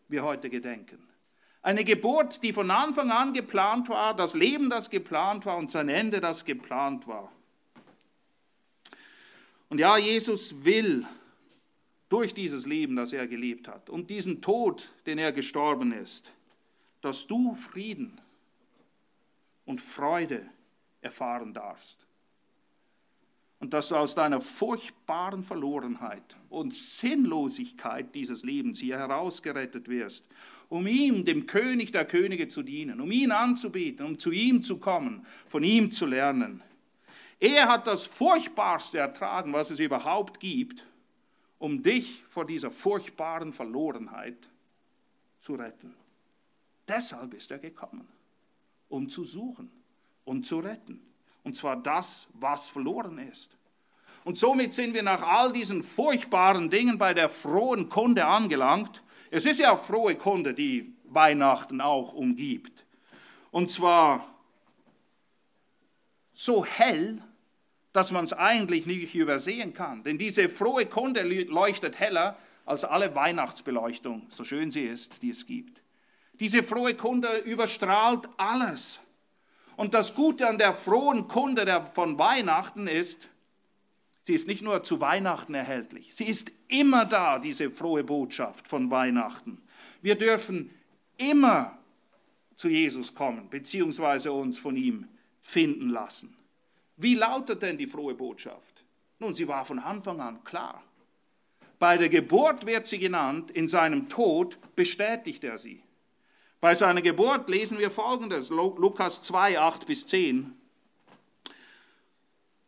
wir 0.10 0.24
heute 0.24 0.50
gedenken. 0.50 1.08
Eine 1.62 1.84
Geburt, 1.84 2.42
die 2.44 2.54
von 2.54 2.72
Anfang 2.72 3.12
an 3.12 3.34
geplant 3.34 3.90
war, 3.90 4.16
das 4.16 4.34
Leben, 4.34 4.70
das 4.70 4.90
geplant 4.90 5.46
war 5.46 5.58
und 5.58 5.72
sein 5.72 5.90
Ende, 5.90 6.20
das 6.20 6.46
geplant 6.46 7.08
war. 7.08 7.32
Und 9.70 9.80
ja, 9.80 9.98
Jesus 9.98 10.64
will 10.66 11.06
durch 12.10 12.34
dieses 12.34 12.66
Leben, 12.66 12.96
das 12.96 13.14
er 13.14 13.28
gelebt 13.28 13.68
hat 13.68 13.90
und 13.90 14.10
diesen 14.10 14.42
Tod, 14.42 14.90
den 15.06 15.20
er 15.20 15.32
gestorben 15.32 15.92
ist, 15.92 16.32
dass 17.02 17.28
du 17.28 17.54
Frieden 17.54 18.20
und 19.66 19.80
Freude 19.80 20.50
erfahren 21.02 21.54
darfst 21.54 22.09
und 23.60 23.74
dass 23.74 23.90
du 23.90 23.96
aus 23.96 24.16
deiner 24.16 24.40
furchtbaren 24.40 25.44
Verlorenheit 25.44 26.38
und 26.50 26.74
Sinnlosigkeit 26.74 28.16
dieses 28.16 28.44
Lebens 28.44 28.80
hier 28.80 28.98
herausgerettet 28.98 29.90
wirst, 29.90 30.26
um 30.70 30.88
ihm, 30.88 31.26
dem 31.26 31.46
König 31.46 31.92
der 31.92 32.06
Könige, 32.06 32.48
zu 32.48 32.64
dienen, 32.64 33.02
um 33.02 33.12
ihn 33.12 33.32
anzubieten, 33.32 34.06
um 34.06 34.18
zu 34.18 34.32
ihm 34.32 34.64
zu 34.64 34.78
kommen, 34.78 35.26
von 35.48 35.64
ihm 35.64 35.92
zu 35.92 36.06
lernen. 36.06 36.62
Er 37.40 37.68
hat 37.68 37.88
das 37.88 38.06
Furchtbarste 38.06 39.00
ertragen, 39.00 39.52
was 39.52 39.72
es 39.72 39.80
überhaupt 39.80 40.40
gibt, 40.40 40.86
um 41.58 41.84
dich 41.84 42.24
vor 42.30 42.46
dieser 42.46 42.72
furchtbaren 42.72 43.52
Verlorenheit 43.52 44.50
zu 45.38 45.56
retten. 45.56 45.94
Deshalb 46.88 47.34
ist 47.34 47.52
er 47.52 47.60
gekommen, 47.60 48.08
um 48.88 49.10
zu 49.10 49.24
suchen 49.26 49.70
und 50.24 50.46
zu 50.46 50.60
retten. 50.60 51.09
Und 51.44 51.56
zwar 51.56 51.78
das, 51.78 52.28
was 52.34 52.70
verloren 52.70 53.18
ist. 53.18 53.58
Und 54.24 54.38
somit 54.38 54.74
sind 54.74 54.94
wir 54.94 55.04
nach 55.04 55.24
all 55.24 55.54
diesen 55.54 55.84
furchtbaren 55.84 56.70
Dingen 56.70 56.98
bei 56.98 57.14
der 57.14 57.30
frohen 57.30 57.90
Kunde 57.90 58.26
angelangt. 58.26 59.02
Es 59.32 59.46
ist 59.46 59.60
ja 59.60 59.76
frohe 59.78 60.16
Kunde, 60.16 60.54
die 60.54 60.94
Weihnachten 61.06 61.82
auch 61.82 62.14
umgibt. 62.14 62.86
Und 63.52 63.72
zwar 63.72 64.28
so 66.34 66.64
hell, 66.66 67.22
dass 67.94 68.12
man 68.12 68.24
es 68.24 68.34
eigentlich 68.34 68.86
nicht 68.86 69.16
übersehen 69.16 69.74
kann. 69.74 70.04
Denn 70.04 70.18
diese 70.18 70.48
frohe 70.48 70.86
Kunde 70.86 71.24
leuchtet 71.24 72.00
heller 72.00 72.38
als 72.66 72.86
alle 72.86 73.16
Weihnachtsbeleuchtung, 73.16 74.28
so 74.30 74.44
schön 74.44 74.70
sie 74.70 74.84
ist, 74.84 75.24
die 75.24 75.32
es 75.32 75.48
gibt. 75.48 75.82
Diese 76.34 76.62
frohe 76.62 76.94
Kunde 76.94 77.40
überstrahlt 77.40 78.30
alles. 78.38 79.00
Und 79.80 79.94
das 79.94 80.14
Gute 80.14 80.46
an 80.46 80.58
der 80.58 80.74
frohen 80.74 81.30
Kunde 81.30 81.86
von 81.94 82.20
Weihnachten 82.20 82.86
ist, 82.86 83.30
sie 84.24 84.34
ist 84.34 84.46
nicht 84.46 84.62
nur 84.62 84.84
zu 84.84 85.00
Weihnachten 85.00 85.54
erhältlich, 85.54 86.14
sie 86.14 86.26
ist 86.26 86.52
immer 86.68 87.06
da, 87.06 87.40
diese 87.40 87.72
frohe 87.72 88.04
Botschaft 88.04 88.68
von 88.68 88.92
Weihnachten. 88.92 89.62
Wir 90.02 90.16
dürfen 90.16 90.70
immer 91.16 91.80
zu 92.58 92.68
Jesus 92.68 93.16
kommen, 93.16 93.50
beziehungsweise 93.50 94.34
uns 94.34 94.60
von 94.60 94.76
ihm 94.76 95.08
finden 95.42 95.90
lassen. 95.90 96.36
Wie 96.98 97.16
lautet 97.16 97.62
denn 97.62 97.78
die 97.78 97.88
frohe 97.88 98.16
Botschaft? 98.16 98.84
Nun, 99.20 99.34
sie 99.34 99.48
war 99.48 99.64
von 99.64 99.80
Anfang 99.80 100.20
an 100.20 100.44
klar. 100.44 100.84
Bei 101.80 101.96
der 101.96 102.10
Geburt 102.10 102.68
wird 102.68 102.86
sie 102.86 103.00
genannt, 103.00 103.50
in 103.52 103.70
seinem 103.70 104.10
Tod 104.10 104.58
bestätigt 104.76 105.46
er 105.46 105.58
sie. 105.58 105.82
Bei 106.62 106.76
seiner 106.76 107.02
Geburt 107.02 107.48
lesen 107.48 107.80
wir 107.80 107.90
folgendes, 107.90 108.50
Lukas 108.50 109.22
2, 109.22 109.60
8 109.60 109.86
bis 109.86 110.06
10. 110.06 110.54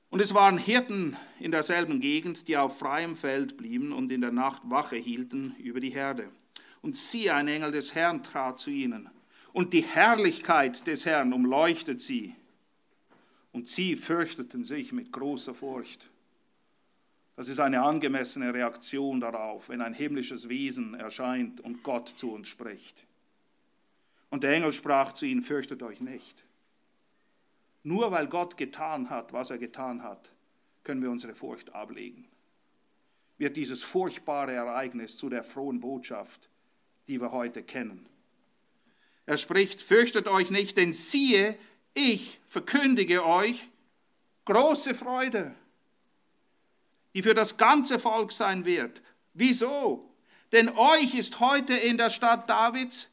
Und 0.09 0.21
es 0.21 0.33
waren 0.33 0.57
Hirten 0.57 1.17
in 1.39 1.51
derselben 1.51 1.99
Gegend, 1.99 2.47
die 2.47 2.55
auf 2.55 2.79
freiem 2.79 3.17
Feld 3.17 3.57
blieben 3.57 3.91
und 3.91 4.09
in 4.11 4.21
der 4.21 4.31
Nacht 4.31 4.69
Wache 4.69 4.95
hielten 4.95 5.55
über 5.57 5.81
die 5.81 5.89
Herde. 5.89 6.29
Und 6.81 6.95
siehe, 6.95 7.33
ein 7.33 7.49
Engel 7.49 7.71
des 7.71 7.93
Herrn 7.93 8.23
trat 8.23 8.61
zu 8.61 8.69
ihnen. 8.69 9.09
Und 9.51 9.73
die 9.73 9.83
Herrlichkeit 9.83 10.87
des 10.87 11.05
Herrn 11.05 11.33
umleuchtet 11.33 12.01
sie. 12.01 12.33
Und 13.51 13.67
sie 13.67 13.97
fürchteten 13.97 14.63
sich 14.63 14.93
mit 14.93 15.11
großer 15.11 15.53
Furcht. 15.53 16.09
Das 17.35 17.49
ist 17.49 17.59
eine 17.59 17.81
angemessene 17.81 18.53
Reaktion 18.53 19.19
darauf, 19.19 19.67
wenn 19.67 19.81
ein 19.81 19.93
himmlisches 19.93 20.47
Wesen 20.47 20.93
erscheint 20.93 21.59
und 21.59 21.83
Gott 21.83 22.07
zu 22.07 22.31
uns 22.31 22.47
spricht. 22.47 23.05
Und 24.31 24.43
der 24.43 24.53
Engel 24.53 24.71
sprach 24.71 25.13
zu 25.13 25.25
ihnen, 25.25 25.43
fürchtet 25.43 25.83
euch 25.83 25.99
nicht. 25.99 26.43
Nur 27.83 28.11
weil 28.11 28.27
Gott 28.27 28.57
getan 28.57 29.09
hat, 29.09 29.33
was 29.33 29.51
er 29.51 29.57
getan 29.57 30.01
hat, 30.01 30.31
können 30.83 31.01
wir 31.03 31.11
unsere 31.11 31.35
Furcht 31.35 31.73
ablegen. 31.75 32.27
Wird 33.37 33.57
dieses 33.57 33.83
furchtbare 33.83 34.53
Ereignis 34.53 35.17
zu 35.17 35.29
der 35.29 35.43
frohen 35.43 35.79
Botschaft, 35.79 36.49
die 37.07 37.19
wir 37.19 37.31
heute 37.31 37.61
kennen. 37.61 38.07
Er 39.25 39.37
spricht, 39.37 39.81
fürchtet 39.81 40.27
euch 40.27 40.49
nicht, 40.49 40.77
denn 40.77 40.93
siehe, 40.93 41.57
ich 41.93 42.39
verkündige 42.47 43.25
euch 43.25 43.69
große 44.45 44.95
Freude, 44.95 45.53
die 47.13 47.21
für 47.21 47.33
das 47.33 47.57
ganze 47.57 47.99
Volk 47.99 48.31
sein 48.31 48.63
wird. 48.63 49.01
Wieso? 49.33 50.09
Denn 50.51 50.69
euch 50.69 51.15
ist 51.15 51.39
heute 51.39 51.73
in 51.73 51.97
der 51.97 52.09
Stadt 52.09 52.49
Davids 52.49 53.10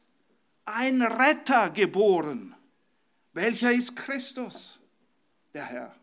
ein 0.73 1.01
Retter 1.01 1.69
geboren. 1.69 2.55
Welcher 3.33 3.71
ist 3.71 3.95
Christus, 3.95 4.79
der 5.53 5.65
Herr? 5.65 5.95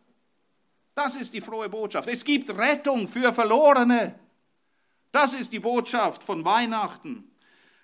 Das 0.94 1.14
ist 1.14 1.34
die 1.34 1.40
frohe 1.40 1.68
Botschaft. 1.68 2.08
Es 2.08 2.24
gibt 2.24 2.48
Rettung 2.50 3.06
für 3.08 3.32
Verlorene. 3.32 4.18
Das 5.12 5.34
ist 5.34 5.52
die 5.52 5.60
Botschaft 5.60 6.22
von 6.22 6.44
Weihnachten. 6.44 7.30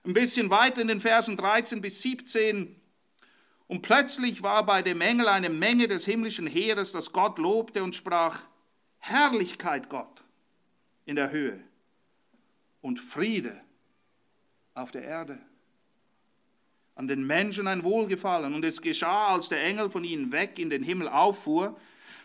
Ein 0.05 0.15
bisschen 0.15 0.51
weiter 0.51 0.81
in 0.81 0.89
den 0.89 1.01
Versen 1.01 1.37
13 1.37 1.81
bis 1.81 2.03
17. 2.03 2.81
Und 3.69 3.83
plötzlich 3.83 4.43
war 4.43 4.65
bei 4.65 4.83
dem 4.83 5.01
Engel 5.01 5.29
eine 5.29 5.49
Menge 5.49 5.89
des 5.89 6.05
himmlischen 6.05 6.47
Heeres, 6.47 6.93
das 6.93 7.13
Gott 7.13 7.39
lobte 7.39 7.83
und 7.83 7.95
sprach, 7.95 8.41
Herrlichkeit 8.99 9.89
Gott 9.89 10.25
in 11.05 11.17
der 11.17 11.31
Höhe 11.31 11.61
und 12.81 12.99
Friede 12.99 13.61
auf 14.75 14.91
der 14.91 15.03
Erde 15.05 15.39
an 17.03 17.09
den 17.09 17.27
Menschen 17.27 17.67
ein 17.67 17.83
Wohlgefallen. 17.83 18.55
Und 18.55 18.65
es 18.65 18.81
geschah, 18.81 19.35
als 19.35 19.49
der 19.49 19.65
Engel 19.65 19.91
von 19.91 20.05
ihnen 20.05 20.31
weg 20.31 20.61
in 20.61 20.71
den 20.71 20.85
Himmel 20.85 21.09
auffuhr, 21.09 21.77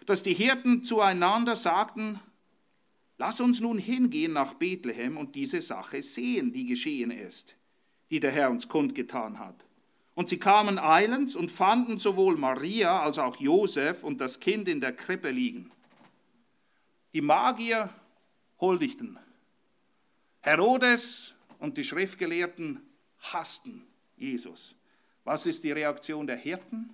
dass 0.06 0.22
die 0.22 0.36
Hirten 0.36 0.84
zueinander 0.84 1.56
sagten, 1.56 2.20
lass 3.18 3.42
uns 3.42 3.60
nun 3.60 3.80
hingehen 3.80 4.34
nach 4.34 4.54
Bethlehem 4.54 5.18
und 5.18 5.34
diese 5.34 5.62
Sache 5.62 6.04
sehen, 6.04 6.54
die 6.54 6.68
geschehen 6.68 7.10
ist, 7.10 7.56
die 8.12 8.20
der 8.20 8.32
Herr 8.32 8.52
uns 8.52 8.68
kundgetan 8.70 9.40
hat. 9.40 9.66
Und 10.13 10.30
sie 10.30 10.38
kamen 10.38 10.78
eilends 10.78 11.36
und 11.36 11.50
fanden 11.50 11.98
sowohl 11.98 12.38
Maria 12.38 13.02
als 13.02 13.18
auch 13.18 13.38
Josef 13.38 14.04
und 14.04 14.22
das 14.22 14.40
Kind 14.40 14.70
in 14.70 14.80
der 14.80 14.94
Krippe 14.94 15.32
liegen. 15.32 15.72
Die 17.16 17.22
Magier 17.22 17.90
huldigten. 18.62 19.18
Herodes 20.42 21.34
und 21.58 21.80
die 21.80 21.84
Schriftgelehrten 21.84 22.80
hassten 23.18 23.87
Jesus. 24.17 24.75
Was 25.23 25.45
ist 25.45 25.63
die 25.63 25.71
Reaktion 25.71 26.27
der 26.27 26.38
Hirten? 26.38 26.89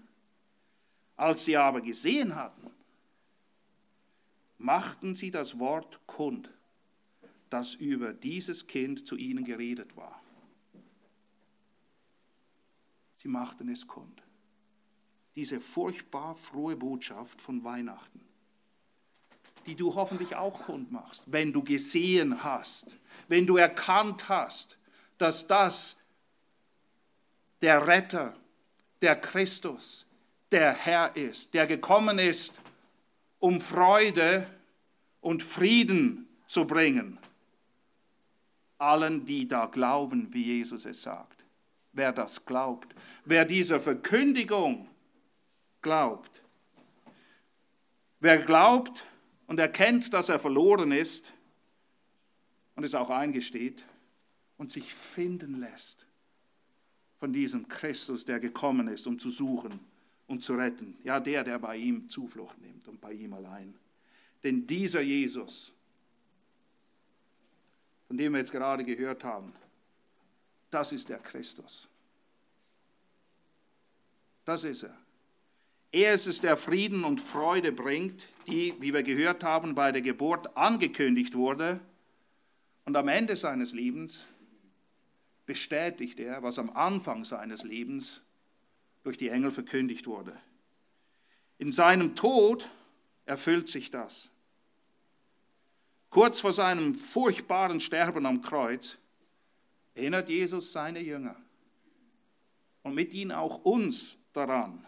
Als 1.15 1.45
sie 1.45 1.57
aber 1.57 1.81
gesehen 1.81 2.36
hatten, 2.36 2.71
machten 4.57 5.15
sie 5.15 5.29
das 5.29 5.59
Wort 5.59 6.01
kund, 6.07 6.49
das 7.49 7.75
über 7.75 8.13
dieses 8.13 8.65
Kind 8.67 9.07
zu 9.07 9.15
ihnen 9.15 9.43
geredet 9.43 9.95
war. 9.95 10.21
Sie 13.17 13.27
machten 13.27 13.69
es 13.69 13.88
kund. 13.88 14.21
Diese 15.36 15.59
furchtbar 15.59 16.36
frohe 16.36 16.75
Botschaft 16.75 17.39
von 17.39 17.63
Weihnachten, 17.63 18.21
die 19.65 19.75
du 19.75 19.95
hoffentlich 19.95 20.36
auch 20.36 20.63
kund 20.63 20.91
machst, 20.91 21.23
wenn 21.27 21.53
du 21.53 21.63
gesehen 21.63 22.43
hast, 22.43 22.97
wenn 23.27 23.47
du 23.47 23.57
erkannt 23.57 24.29
hast, 24.29 24.77
dass 25.17 25.47
das 25.47 26.03
der 27.63 27.88
Retter, 27.88 28.36
der 29.02 29.15
Christus, 29.15 30.06
der 30.52 30.73
Herr 30.73 31.15
ist, 31.15 31.54
der 31.54 31.65
gekommen 31.65 32.19
ist, 32.19 32.60
um 33.39 33.62
Freude 33.62 34.45
und 35.21 35.41
Frieden 35.41 36.28
zu 36.45 36.67
bringen. 36.67 37.17
Allen, 38.78 39.26
die 39.26 39.47
da 39.47 39.67
glauben, 39.67 40.34
wie 40.34 40.43
Jesus 40.43 40.86
es 40.86 41.04
sagt. 41.04 41.45
Wer 41.93 42.12
das 42.12 42.45
glaubt, 42.45 42.93
wer 43.23 43.45
dieser 43.45 43.80
Verkündigung 43.80 44.89
glaubt, 45.82 46.43
wer 48.19 48.39
glaubt 48.39 49.06
und 49.47 49.58
erkennt, 49.60 50.13
dass 50.13 50.28
er 50.28 50.39
verloren 50.39 50.91
ist 50.91 51.32
und 52.76 52.84
es 52.84 52.93
auch 52.93 53.10
eingesteht 53.10 53.86
und 54.58 54.69
sich 54.69 54.93
finden 54.93 55.62
lässt 55.62 56.03
von 57.23 57.31
diesem 57.31 57.65
Christus, 57.69 58.25
der 58.25 58.38
gekommen 58.41 58.89
ist, 58.89 59.07
um 59.07 59.17
zu 59.17 59.29
suchen 59.29 59.79
und 60.27 60.43
zu 60.43 60.55
retten. 60.55 60.97
Ja, 61.05 61.21
der, 61.21 61.45
der 61.45 61.57
bei 61.57 61.77
ihm 61.77 62.09
Zuflucht 62.09 62.59
nimmt 62.59 62.86
und 62.89 62.99
bei 62.99 63.13
ihm 63.13 63.31
allein. 63.31 63.73
Denn 64.43 64.67
dieser 64.67 64.99
Jesus, 64.99 65.71
von 68.09 68.17
dem 68.17 68.33
wir 68.33 68.39
jetzt 68.39 68.51
gerade 68.51 68.83
gehört 68.83 69.23
haben, 69.23 69.53
das 70.69 70.91
ist 70.91 71.07
der 71.07 71.19
Christus. 71.19 71.88
Das 74.43 74.65
ist 74.65 74.83
er. 74.83 74.97
Er 75.93 76.15
ist 76.15 76.27
es, 76.27 76.41
der 76.41 76.57
Frieden 76.57 77.05
und 77.05 77.21
Freude 77.21 77.71
bringt, 77.71 78.27
die, 78.47 78.73
wie 78.81 78.93
wir 78.93 79.01
gehört 79.01 79.45
haben, 79.45 79.75
bei 79.75 79.93
der 79.93 80.01
Geburt 80.01 80.57
angekündigt 80.57 81.36
wurde. 81.36 81.79
Und 82.83 82.97
am 82.97 83.07
Ende 83.07 83.38
seines 83.38 83.71
Lebens 83.71 84.25
bestätigt 85.45 86.19
er, 86.19 86.43
was 86.43 86.60
am 86.60 86.69
Anfang 86.71 87.25
seines 87.25 87.63
Lebens 87.63 88.23
durch 89.03 89.17
die 89.17 89.29
Engel 89.29 89.51
verkündigt 89.51 90.08
wurde. 90.08 90.38
In 91.58 91.71
seinem 91.71 92.15
Tod 92.15 92.67
erfüllt 93.25 93.69
sich 93.69 93.91
das. 93.91 94.29
Kurz 96.10 96.39
vor 96.39 96.53
seinem 96.53 96.95
furchtbaren 96.95 97.79
Sterben 97.79 98.25
am 98.25 98.41
Kreuz 98.41 98.99
erinnert 99.95 100.29
Jesus 100.29 100.71
seine 100.71 100.99
Jünger 100.99 101.36
und 102.84 102.93
mit 102.93 103.13
ihnen 103.13 103.32
auch 103.32 103.63
uns 103.63 104.17
daran, 104.32 104.86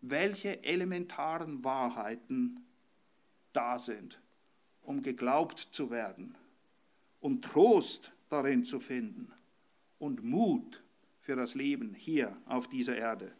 welche 0.00 0.62
elementaren 0.64 1.64
Wahrheiten 1.64 2.60
da 3.52 3.78
sind, 3.78 4.20
um 4.82 5.02
geglaubt 5.02 5.58
zu 5.58 5.90
werden 5.90 6.34
und 7.20 7.44
Trost 7.44 8.11
darin 8.32 8.64
zu 8.64 8.80
finden 8.80 9.32
und 9.98 10.22
Mut 10.24 10.82
für 11.18 11.36
das 11.36 11.54
Leben 11.54 11.94
hier 11.94 12.36
auf 12.46 12.68
dieser 12.68 12.96
Erde. 12.96 13.32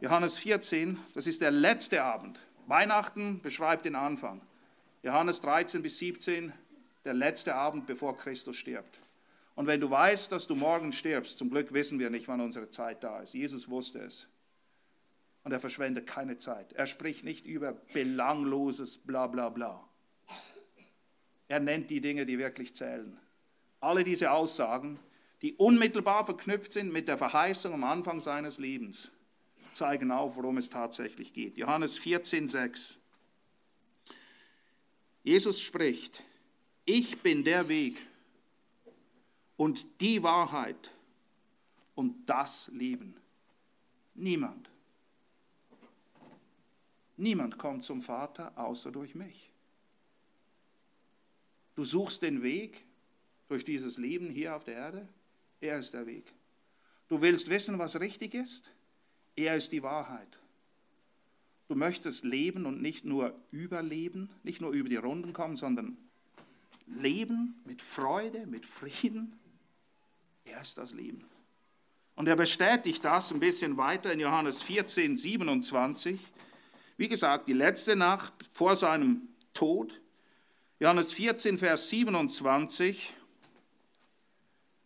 Johannes 0.00 0.38
14, 0.38 0.98
das 1.14 1.26
ist 1.26 1.40
der 1.40 1.50
letzte 1.50 2.02
Abend. 2.02 2.38
Weihnachten 2.66 3.40
beschreibt 3.42 3.84
den 3.84 3.94
Anfang. 3.94 4.40
Johannes 5.02 5.40
13 5.40 5.82
bis 5.82 5.98
17, 5.98 6.52
der 7.04 7.14
letzte 7.14 7.54
Abend, 7.54 7.86
bevor 7.86 8.16
Christus 8.16 8.56
stirbt. 8.56 8.98
Und 9.54 9.66
wenn 9.66 9.80
du 9.80 9.90
weißt, 9.90 10.32
dass 10.32 10.46
du 10.46 10.54
morgen 10.54 10.92
stirbst, 10.92 11.38
zum 11.38 11.50
Glück 11.50 11.72
wissen 11.72 11.98
wir 11.98 12.10
nicht, 12.10 12.26
wann 12.26 12.40
unsere 12.40 12.70
Zeit 12.70 13.04
da 13.04 13.20
ist. 13.20 13.34
Jesus 13.34 13.68
wusste 13.68 14.00
es. 14.00 14.28
Und 15.44 15.52
er 15.52 15.60
verschwendet 15.60 16.06
keine 16.06 16.38
Zeit. 16.38 16.72
Er 16.72 16.86
spricht 16.86 17.22
nicht 17.22 17.44
über 17.44 17.72
belangloses 17.92 18.98
Bla 18.98 19.26
bla 19.26 19.50
bla. 19.50 19.86
Er 21.54 21.60
nennt 21.60 21.88
die 21.88 22.00
Dinge, 22.00 22.26
die 22.26 22.36
wirklich 22.36 22.74
zählen. 22.74 23.16
Alle 23.78 24.02
diese 24.02 24.32
Aussagen, 24.32 24.98
die 25.40 25.52
unmittelbar 25.54 26.24
verknüpft 26.24 26.72
sind 26.72 26.92
mit 26.92 27.06
der 27.06 27.16
Verheißung 27.16 27.74
am 27.74 27.84
Anfang 27.84 28.20
seines 28.20 28.58
Lebens, 28.58 29.12
zeigen 29.72 30.10
auf, 30.10 30.34
worum 30.34 30.56
es 30.56 30.68
tatsächlich 30.68 31.32
geht. 31.32 31.56
Johannes 31.56 31.96
14, 31.98 32.48
6. 32.48 32.98
Jesus 35.22 35.60
spricht, 35.60 36.24
ich 36.86 37.20
bin 37.20 37.44
der 37.44 37.68
Weg 37.68 37.98
und 39.56 40.00
die 40.00 40.24
Wahrheit 40.24 40.90
und 41.94 42.28
das 42.28 42.66
Leben. 42.74 43.14
Niemand. 44.14 44.72
Niemand 47.16 47.58
kommt 47.58 47.84
zum 47.84 48.02
Vater 48.02 48.58
außer 48.58 48.90
durch 48.90 49.14
mich. 49.14 49.53
Du 51.74 51.84
suchst 51.84 52.22
den 52.22 52.42
Weg 52.42 52.84
durch 53.48 53.64
dieses 53.64 53.98
Leben 53.98 54.30
hier 54.30 54.56
auf 54.56 54.64
der 54.64 54.74
Erde. 54.74 55.08
Er 55.60 55.78
ist 55.78 55.94
der 55.94 56.06
Weg. 56.06 56.32
Du 57.08 57.20
willst 57.20 57.48
wissen, 57.50 57.78
was 57.78 58.00
richtig 58.00 58.34
ist. 58.34 58.72
Er 59.36 59.56
ist 59.56 59.72
die 59.72 59.82
Wahrheit. 59.82 60.38
Du 61.68 61.74
möchtest 61.74 62.24
leben 62.24 62.66
und 62.66 62.82
nicht 62.82 63.04
nur 63.04 63.34
überleben, 63.50 64.28
nicht 64.42 64.60
nur 64.60 64.72
über 64.72 64.88
die 64.88 64.96
Runden 64.96 65.32
kommen, 65.32 65.56
sondern 65.56 65.96
leben 66.86 67.60
mit 67.64 67.80
Freude, 67.82 68.46
mit 68.46 68.66
Frieden. 68.66 69.38
Er 70.44 70.60
ist 70.60 70.76
das 70.76 70.92
Leben. 70.92 71.24
Und 72.16 72.28
er 72.28 72.36
bestätigt 72.36 73.04
das 73.04 73.32
ein 73.32 73.40
bisschen 73.40 73.76
weiter 73.76 74.12
in 74.12 74.20
Johannes 74.20 74.62
14, 74.62 75.16
27. 75.16 76.20
Wie 76.96 77.08
gesagt, 77.08 77.48
die 77.48 77.54
letzte 77.54 77.96
Nacht 77.96 78.32
vor 78.52 78.76
seinem 78.76 79.28
Tod. 79.52 80.00
Johannes 80.84 81.14
14, 81.14 81.56
Vers 81.56 81.88
27. 81.88 83.14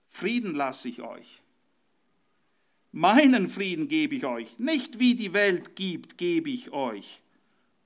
Frieden 0.07 0.55
lasse 0.55 0.89
ich 0.89 1.03
euch. 1.03 1.43
Meinen 2.93 3.49
Frieden 3.49 3.89
gebe 3.89 4.15
ich 4.15 4.25
euch, 4.25 4.61
nicht 4.61 5.01
wie 5.01 5.17
die 5.17 5.33
Welt 5.33 5.75
gibt, 5.75 6.17
gebe 6.17 6.51
ich 6.51 6.71
euch. 6.71 7.21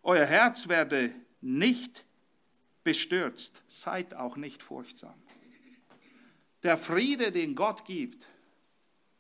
Euer 0.03 0.27
Herz 0.27 0.69
werde 0.69 1.11
nicht 1.41 2.05
bestürzt, 2.85 3.63
seid 3.67 4.13
auch 4.13 4.37
nicht 4.37 4.63
furchtsam. 4.63 5.15
Der 6.65 6.77
Friede, 6.77 7.33
den 7.33 7.55
Gott 7.55 7.87
gibt, 7.87 8.29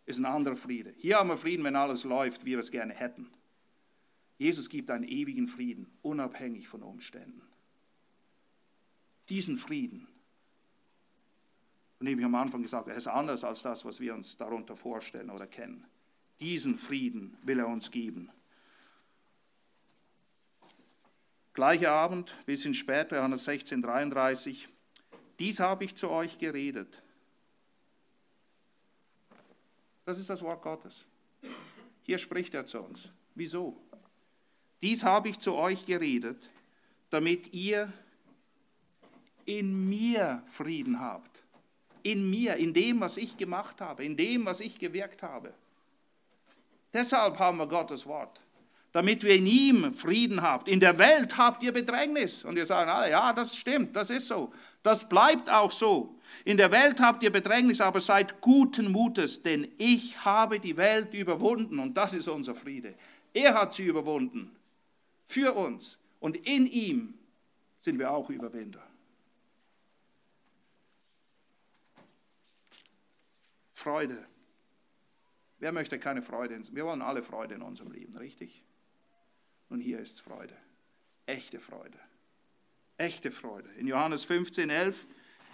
ist 0.05 0.19
ein 0.19 0.27
anderer 0.27 0.57
Friede. 0.57 0.93
Hier 0.99 1.17
haben 1.17 1.31
wir 1.31 1.39
Frieden, 1.39 1.65
wenn 1.65 1.77
alles 1.77 2.05
läuft, 2.05 2.45
wie 2.45 2.51
wir 2.51 2.59
es 2.59 2.71
gerne 2.71 2.93
hätten. 2.93 3.31
Jesus 4.37 4.69
gibt 4.69 4.91
einen 4.91 5.09
ewigen 5.09 5.47
Frieden, 5.47 5.91
unabhängig 6.03 6.69
von 6.69 6.83
Umständen. 6.83 7.41
Diesen 9.33 9.57
Frieden, 9.57 10.07
dem 12.01 12.19
ich 12.19 12.25
am 12.27 12.35
Anfang 12.35 12.63
gesagt 12.63 12.89
er 12.89 12.97
ist 12.97 13.07
anders 13.07 13.45
als 13.45 13.63
das, 13.63 13.83
was 13.83 13.99
wir 13.99 14.13
uns 14.13 14.37
darunter 14.37 14.77
vorstellen 14.77 15.31
oder 15.31 15.47
kennen. 15.47 15.87
Diesen 16.39 16.77
Frieden 16.77 17.39
will 17.43 17.59
er 17.59 17.67
uns 17.67 17.91
geben. 17.91 18.31
Gleicher 21.55 21.93
Abend, 21.93 22.35
bisschen 22.45 22.75
später, 22.75 23.17
Johannes 23.17 23.45
16, 23.45 23.81
33. 23.81 24.69
Dies 25.39 25.61
habe 25.61 25.85
ich 25.85 25.97
zu 25.97 26.11
euch 26.11 26.37
geredet. 26.37 27.03
Das 30.05 30.19
ist 30.19 30.29
das 30.29 30.43
Wort 30.43 30.61
Gottes. 30.61 31.07
Hier 32.03 32.19
spricht 32.19 32.53
er 32.53 32.67
zu 32.67 32.83
uns. 32.83 33.11
Wieso? 33.35 33.81
Dies 34.83 35.05
habe 35.05 35.31
ich 35.31 35.39
zu 35.39 35.55
euch 35.55 35.87
geredet, 35.87 36.51
damit 37.09 37.55
ihr 37.55 37.91
in 39.47 39.89
mir 39.89 40.43
Frieden 40.47 41.01
habt. 41.01 41.43
In 42.03 42.31
mir, 42.31 42.57
in 42.57 42.75
dem, 42.75 43.01
was 43.01 43.17
ich 43.17 43.37
gemacht 43.37 43.81
habe, 43.81 44.05
in 44.05 44.17
dem, 44.17 44.45
was 44.45 44.61
ich 44.61 44.79
gewirkt 44.79 45.23
habe. 45.23 45.53
Deshalb 46.93 47.39
haben 47.39 47.59
wir 47.59 47.67
Gottes 47.67 48.07
Wort 48.07 48.41
damit 48.93 49.23
wir 49.25 49.35
in 49.35 49.47
ihm 49.47 49.95
Frieden 49.95 50.43
habt. 50.43 50.69
In 50.69 50.79
der 50.79 50.99
Welt 50.99 51.39
habt 51.39 51.63
ihr 51.63 51.73
Bedrängnis. 51.73 52.45
Und 52.45 52.57
wir 52.57 52.67
sagen 52.67 52.91
alle, 52.91 53.11
ja, 53.11 53.33
das 53.33 53.57
stimmt, 53.57 53.97
das 53.97 54.11
ist 54.11 54.29
so. 54.29 54.53
Das 54.83 55.09
bleibt 55.09 55.49
auch 55.49 55.73
so. 55.73 56.15
In 56.45 56.59
der 56.59 56.71
Welt 56.71 57.01
habt 57.01 57.23
ihr 57.23 57.33
Bedrängnis, 57.33 57.81
aber 57.81 58.01
seid 58.01 58.41
guten 58.41 58.93
Mutes, 58.93 59.43
denn 59.43 59.69
ich 59.79 60.25
habe 60.25 60.61
die 60.61 60.77
Welt 60.77 61.15
überwunden 61.15 61.79
und 61.79 61.97
das 61.97 62.15
ist 62.15 62.29
unser 62.29 62.55
Friede. 62.55 62.95
Er 63.33 63.55
hat 63.55 63.73
sie 63.73 63.85
überwunden. 63.85 64.55
Für 65.27 65.55
uns. 65.55 65.99
Und 66.21 66.37
in 66.37 66.67
ihm 66.67 67.15
sind 67.79 67.99
wir 67.99 68.11
auch 68.11 68.29
Überwinder. 68.29 68.83
Freude. 73.83 74.25
Wer 75.59 75.73
möchte 75.73 75.99
keine 75.99 76.23
Freude? 76.23 76.61
Wir 76.73 76.85
wollen 76.85 77.03
alle 77.03 77.23
Freude 77.23 77.57
in 77.57 77.63
unserem 77.63 77.91
Leben, 77.91 78.17
richtig? 78.17 78.63
Und 79.69 79.81
hier 79.81 79.99
ist 79.99 80.21
Freude. 80.21 80.57
Echte 81.27 81.59
Freude. 81.59 81.99
Echte 82.97 83.33
Freude. 83.33 83.69
In 83.71 83.89
Johannes 83.89 84.25
15, 84.25 84.71
11, 84.71 85.05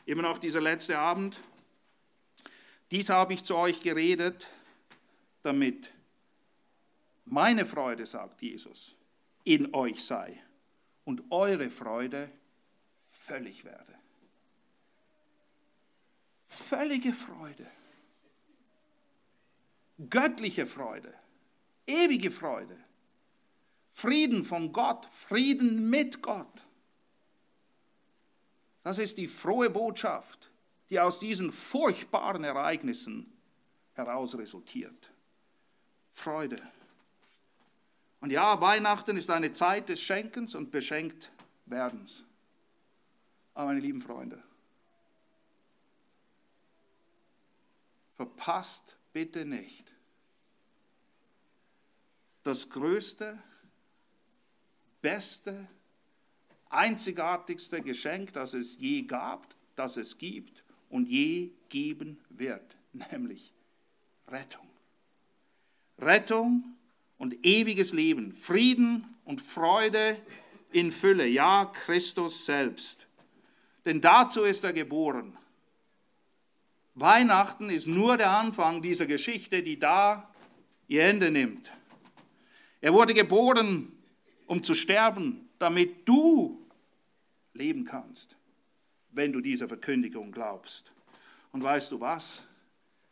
immer 0.04 0.22
noch 0.22 0.36
dieser 0.36 0.60
letzte 0.60 0.98
Abend. 0.98 1.40
Dies 2.90 3.08
habe 3.08 3.32
ich 3.32 3.44
zu 3.44 3.56
euch 3.56 3.80
geredet, 3.80 4.46
damit 5.42 5.90
meine 7.24 7.64
Freude, 7.64 8.04
sagt 8.04 8.42
Jesus, 8.42 8.94
in 9.44 9.74
euch 9.74 10.04
sei 10.04 10.38
und 11.04 11.22
eure 11.30 11.70
Freude 11.70 12.30
völlig 13.08 13.64
werde. 13.64 13.94
Völlige 16.46 17.14
Freude. 17.14 17.66
Göttliche 19.98 20.66
Freude. 20.66 21.12
Ewige 21.86 22.30
Freude 22.30 22.76
Frieden 23.98 24.44
von 24.44 24.72
Gott, 24.72 25.06
Frieden 25.10 25.90
mit 25.90 26.22
Gott. 26.22 26.64
Das 28.84 28.98
ist 28.98 29.18
die 29.18 29.26
frohe 29.26 29.70
Botschaft, 29.70 30.52
die 30.88 31.00
aus 31.00 31.18
diesen 31.18 31.50
furchtbaren 31.50 32.44
Ereignissen 32.44 33.32
heraus 33.94 34.38
resultiert. 34.38 35.10
Freude. 36.12 36.62
Und 38.20 38.30
ja, 38.30 38.60
Weihnachten 38.60 39.16
ist 39.16 39.30
eine 39.30 39.52
Zeit 39.52 39.88
des 39.88 40.00
Schenkens 40.00 40.54
und 40.54 40.70
beschenkt 40.70 41.32
werdens. 41.66 42.24
Aber 43.54 43.66
meine 43.66 43.80
lieben 43.80 44.00
Freunde, 44.00 44.42
verpasst 48.16 48.97
bitte 49.18 49.44
nicht 49.44 49.92
das 52.44 52.70
größte, 52.70 53.36
beste, 55.02 55.66
einzigartigste 56.70 57.82
Geschenk, 57.82 58.32
das 58.32 58.54
es 58.54 58.78
je 58.78 59.02
gab, 59.02 59.56
das 59.74 59.96
es 59.96 60.18
gibt 60.18 60.62
und 60.88 61.08
je 61.08 61.50
geben 61.68 62.20
wird, 62.28 62.76
nämlich 63.10 63.52
Rettung. 64.28 64.68
Rettung 65.98 66.76
und 67.18 67.44
ewiges 67.44 67.92
Leben, 67.92 68.32
Frieden 68.32 69.16
und 69.24 69.42
Freude 69.42 70.16
in 70.70 70.92
Fülle, 70.92 71.26
ja 71.26 71.66
Christus 71.66 72.46
selbst. 72.46 73.08
Denn 73.84 74.00
dazu 74.00 74.44
ist 74.44 74.62
er 74.62 74.72
geboren. 74.72 75.36
Weihnachten 77.00 77.70
ist 77.70 77.86
nur 77.86 78.16
der 78.16 78.30
Anfang 78.30 78.82
dieser 78.82 79.06
Geschichte, 79.06 79.62
die 79.62 79.78
da 79.78 80.28
ihr 80.88 81.04
Ende 81.04 81.30
nimmt. 81.30 81.70
Er 82.80 82.92
wurde 82.92 83.14
geboren, 83.14 83.92
um 84.46 84.62
zu 84.62 84.74
sterben, 84.74 85.48
damit 85.58 86.08
du 86.08 86.66
leben 87.52 87.84
kannst, 87.84 88.36
wenn 89.10 89.32
du 89.32 89.40
dieser 89.40 89.68
Verkündigung 89.68 90.32
glaubst. 90.32 90.92
Und 91.52 91.62
weißt 91.62 91.92
du 91.92 92.00
was? 92.00 92.44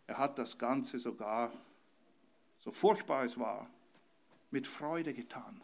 Er 0.07 0.19
hat 0.19 0.39
das 0.39 0.59
Ganze 0.59 0.99
sogar, 0.99 1.53
so 2.59 2.71
furchtbar 2.71 3.25
es 3.25 3.39
war, 3.39 3.69
mit 4.51 4.67
Freude 4.67 5.13
getan. 5.13 5.61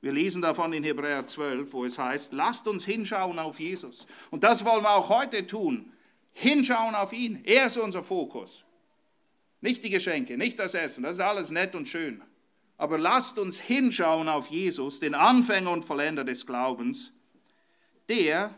Wir 0.00 0.12
lesen 0.12 0.42
davon 0.42 0.72
in 0.72 0.84
Hebräer 0.84 1.26
12, 1.26 1.72
wo 1.72 1.84
es 1.84 1.98
heißt, 1.98 2.32
lasst 2.32 2.68
uns 2.68 2.84
hinschauen 2.84 3.38
auf 3.38 3.58
Jesus. 3.58 4.06
Und 4.30 4.44
das 4.44 4.64
wollen 4.64 4.84
wir 4.84 4.90
auch 4.90 5.08
heute 5.08 5.46
tun. 5.46 5.92
Hinschauen 6.38 6.94
auf 6.94 7.14
ihn. 7.14 7.40
Er 7.44 7.68
ist 7.68 7.78
unser 7.78 8.04
Fokus. 8.04 8.66
Nicht 9.62 9.82
die 9.82 9.88
Geschenke, 9.88 10.36
nicht 10.36 10.58
das 10.58 10.74
Essen, 10.74 11.02
das 11.02 11.14
ist 11.14 11.22
alles 11.22 11.50
nett 11.50 11.74
und 11.74 11.88
schön. 11.88 12.22
Aber 12.76 12.98
lasst 12.98 13.38
uns 13.38 13.58
hinschauen 13.58 14.28
auf 14.28 14.48
Jesus, 14.48 15.00
den 15.00 15.14
Anfänger 15.14 15.70
und 15.70 15.86
Vollender 15.86 16.24
des 16.24 16.44
Glaubens, 16.44 17.10
der 18.10 18.54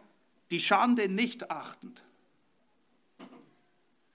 die 0.50 0.58
Schande 0.58 1.08
nicht 1.08 1.52
achtend, 1.52 2.02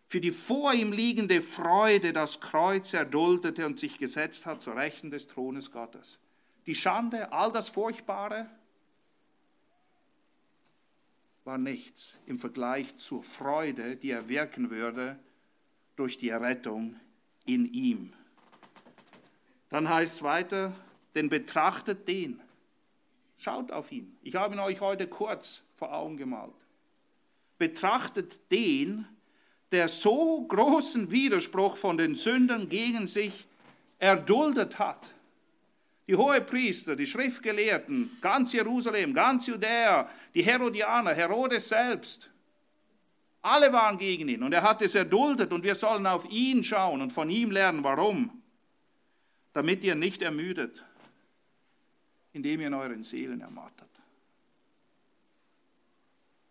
für 0.09 0.20
die 0.20 0.32
vor 0.32 0.74
ihm 0.74 0.91
liegende 0.91 1.41
Freude 1.41 2.11
das 2.11 2.41
Kreuz 2.41 2.91
erduldete 2.91 3.66
und 3.66 3.80
sich 3.80 3.97
gesetzt 3.97 4.45
hat 4.45 4.61
zur 4.61 4.76
Rechten 4.76 5.09
des 5.09 5.28
Thrones 5.28 5.72
Gottes. 5.72 6.20
Die 6.66 6.76
Schande, 6.76 7.32
all 7.32 7.53
das 7.53 7.70
Furchtbare 7.70 8.49
war 11.44 11.58
nichts 11.58 12.18
im 12.26 12.39
Vergleich 12.39 12.98
zur 12.98 13.24
Freude, 13.24 13.96
die 13.96 14.12
er 14.12 14.30
wirken 14.30 14.70
würde 14.70 15.20
durch 15.96 16.18
die 16.18 16.30
Errettung 16.30 16.96
in 17.46 17.72
ihm. 17.74 18.14
Dann 19.70 19.89
heißt 19.89 20.16
es 20.16 20.24
weiter, 20.24 20.74
denn 21.16 21.30
betrachtet 21.30 22.08
den, 22.08 22.41
schaut 23.38 23.72
auf 23.72 23.91
ihn. 23.91 24.18
Ich 24.22 24.36
habe 24.36 24.56
ihn 24.56 24.60
euch 24.60 24.82
heute 24.82 25.08
kurz 25.08 25.64
vor 25.76 25.94
Augen 25.94 26.18
gemalt. 26.18 26.54
Betrachtet 27.58 28.52
den, 28.52 29.06
der 29.72 29.89
so 29.89 30.46
großen 30.48 31.12
Widerspruch 31.12 31.76
von 31.76 31.98
den 31.98 32.16
Sündern 32.16 32.70
gegen 32.70 33.08
sich 33.08 33.48
erduldet 34.00 34.80
hat. 34.80 35.12
Die 36.08 36.16
Hohepriester, 36.16 36.95
die 36.95 37.08
Schriftgelehrten, 37.08 38.18
ganz 38.20 38.51
Jerusalem, 38.54 39.14
ganz 39.14 39.47
Judäa, 39.47 40.10
die 40.34 40.43
Herodianer, 40.43 41.14
Herodes 41.14 41.70
selbst, 41.70 42.30
alle 43.43 43.74
waren 43.74 43.97
gegen 43.97 44.30
ihn 44.30 44.41
und 44.41 44.54
er 44.54 44.64
hat 44.64 44.82
es 44.82 44.95
erduldet 44.95 45.51
und 45.51 45.64
wir 45.64 45.76
sollen 45.76 46.08
auf 46.08 46.26
ihn 46.32 46.64
schauen 46.64 47.01
und 47.01 47.12
von 47.12 47.30
ihm 47.30 47.51
lernen, 47.51 47.84
warum. 47.84 48.41
Damit 49.51 49.84
ihr 49.84 49.95
nicht 49.95 50.22
ermüdet, 50.22 50.84
indem 52.32 52.62
ihr 52.62 52.68
in 52.68 52.74
euren 52.74 53.04
Seelen 53.04 53.41
ermattet. 53.41 53.89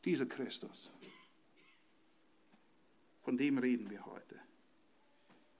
Dieser 0.04 0.26
Christus. 0.26 0.92
Von 3.22 3.38
dem 3.38 3.58
reden 3.58 3.88
wir 3.88 4.04
heute. 4.04 4.38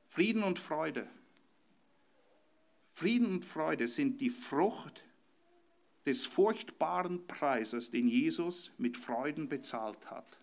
Frieden 0.09 0.43
und 0.43 0.59
Freude. 0.59 1.09
Frieden 3.03 3.33
und 3.33 3.45
Freude 3.45 3.89
sind 3.89 4.21
die 4.21 4.31
Frucht 4.31 5.03
des 6.07 6.25
furchtbaren 6.25 7.27
Preises, 7.27 7.91
den 7.91 8.07
Jesus 8.07 8.71
mit 8.79 8.97
Freuden 8.97 9.49
bezahlt 9.49 10.09
hat, 10.09 10.39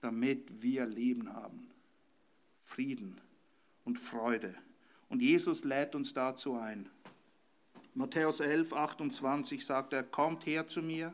damit 0.00 0.62
wir 0.62 0.86
Leben 0.86 1.34
haben. 1.34 1.68
Frieden 2.62 3.20
und 3.84 3.98
Freude. 3.98 4.54
Und 5.10 5.20
Jesus 5.20 5.62
lädt 5.62 5.94
uns 5.94 6.14
dazu 6.14 6.54
ein. 6.54 6.88
Matthäus 7.92 8.40
11, 8.40 8.72
28 8.72 9.66
sagt 9.66 9.92
er, 9.92 10.02
kommt 10.02 10.46
her 10.46 10.68
zu 10.68 10.80
mir, 10.80 11.12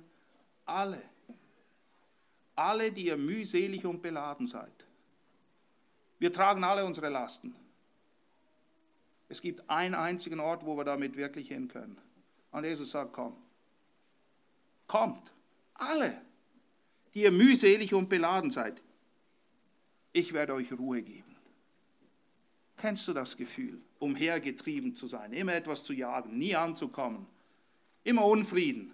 alle, 0.66 1.02
alle, 2.54 2.92
die 2.92 3.06
ihr 3.06 3.16
mühselig 3.16 3.84
und 3.84 4.02
beladen 4.02 4.46
seid. 4.46 4.86
Wir 6.20 6.32
tragen 6.32 6.62
alle 6.62 6.86
unsere 6.86 7.08
Lasten. 7.08 7.56
Es 9.28 9.40
gibt 9.40 9.68
einen 9.68 9.94
einzigen 9.94 10.40
Ort, 10.40 10.64
wo 10.64 10.76
wir 10.76 10.84
damit 10.84 11.16
wirklich 11.16 11.48
hin 11.48 11.68
können. 11.68 11.98
Und 12.52 12.64
Jesus 12.64 12.90
sagt, 12.90 13.12
komm. 13.12 13.36
Kommt, 14.86 15.32
alle, 15.74 16.20
die 17.12 17.22
ihr 17.22 17.32
mühselig 17.32 17.92
und 17.92 18.08
beladen 18.08 18.50
seid. 18.50 18.80
Ich 20.12 20.32
werde 20.32 20.54
euch 20.54 20.72
Ruhe 20.72 21.02
geben. 21.02 21.36
Kennst 22.76 23.08
du 23.08 23.12
das 23.12 23.36
Gefühl, 23.36 23.80
umhergetrieben 23.98 24.94
zu 24.94 25.06
sein, 25.06 25.32
immer 25.32 25.54
etwas 25.54 25.82
zu 25.82 25.92
jagen, 25.92 26.38
nie 26.38 26.54
anzukommen, 26.54 27.26
immer 28.04 28.24
Unfrieden? 28.24 28.92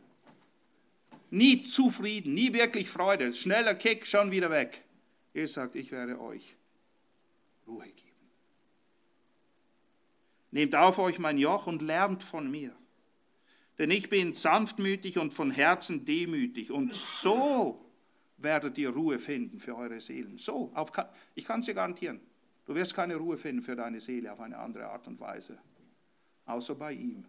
Nie 1.31 1.63
zufrieden, 1.63 2.35
nie 2.35 2.53
wirklich 2.53 2.89
Freude. 2.89 3.35
Schneller 3.35 3.75
Kick, 3.75 4.07
schon 4.07 4.31
wieder 4.31 4.51
weg. 4.51 4.83
Er 5.35 5.49
sagt, 5.49 5.75
ich 5.77 5.91
werde 5.91 6.21
euch 6.21 6.57
Ruhe 7.67 7.87
geben. 7.87 8.12
Nehmt 10.53 10.77
auf 10.77 11.01
euch 11.01 11.19
mein 11.19 11.39
Joch 11.39 11.67
und 11.67 11.83
lernt 11.83 12.23
von 12.23 12.49
mir. 12.51 12.73
Denn 13.79 13.91
ich 13.91 14.09
bin 14.09 14.35
sanftmütig 14.35 15.19
und 15.19 15.35
von 15.35 15.51
Herzen 15.51 16.05
demütig. 16.05 16.71
Und 16.71 16.95
so 16.95 17.85
werdet 18.37 18.79
ihr 18.79 18.91
Ruhe 18.91 19.19
finden 19.19 19.59
für 19.59 19.77
eure 19.77 20.01
Seelen. 20.01 20.39
So, 20.39 20.71
auf, 20.75 20.93
ich 21.35 21.45
kann 21.45 21.61
es 21.61 21.67
dir 21.67 21.75
garantieren. 21.75 22.21
Du 22.67 22.75
wirst 22.77 22.95
keine 22.95 23.17
Ruhe 23.17 23.37
finden 23.37 23.63
für 23.63 23.75
deine 23.75 23.99
Seele 23.99 24.33
auf 24.33 24.41
eine 24.41 24.59
andere 24.59 24.87
Art 24.87 25.09
und 25.09 25.19
Weise. 25.19 25.59
Außer 26.47 26.77
bei 26.77 26.93
ihm. 26.93 27.25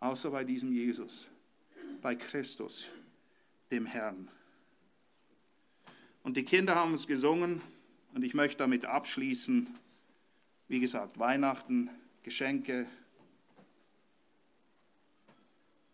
Außer 0.00 0.30
bei 0.30 0.44
diesem 0.44 0.72
Jesus 0.72 1.30
bei 2.02 2.16
Christus, 2.16 2.90
dem 3.70 3.86
Herrn. 3.86 4.28
Und 6.24 6.36
die 6.36 6.44
Kinder 6.44 6.74
haben 6.74 6.92
es 6.92 7.06
gesungen 7.06 7.62
und 8.12 8.24
ich 8.24 8.34
möchte 8.34 8.58
damit 8.58 8.84
abschließen. 8.84 9.68
Wie 10.72 10.80
gesagt, 10.80 11.18
Weihnachten, 11.18 11.90
Geschenke. 12.22 12.86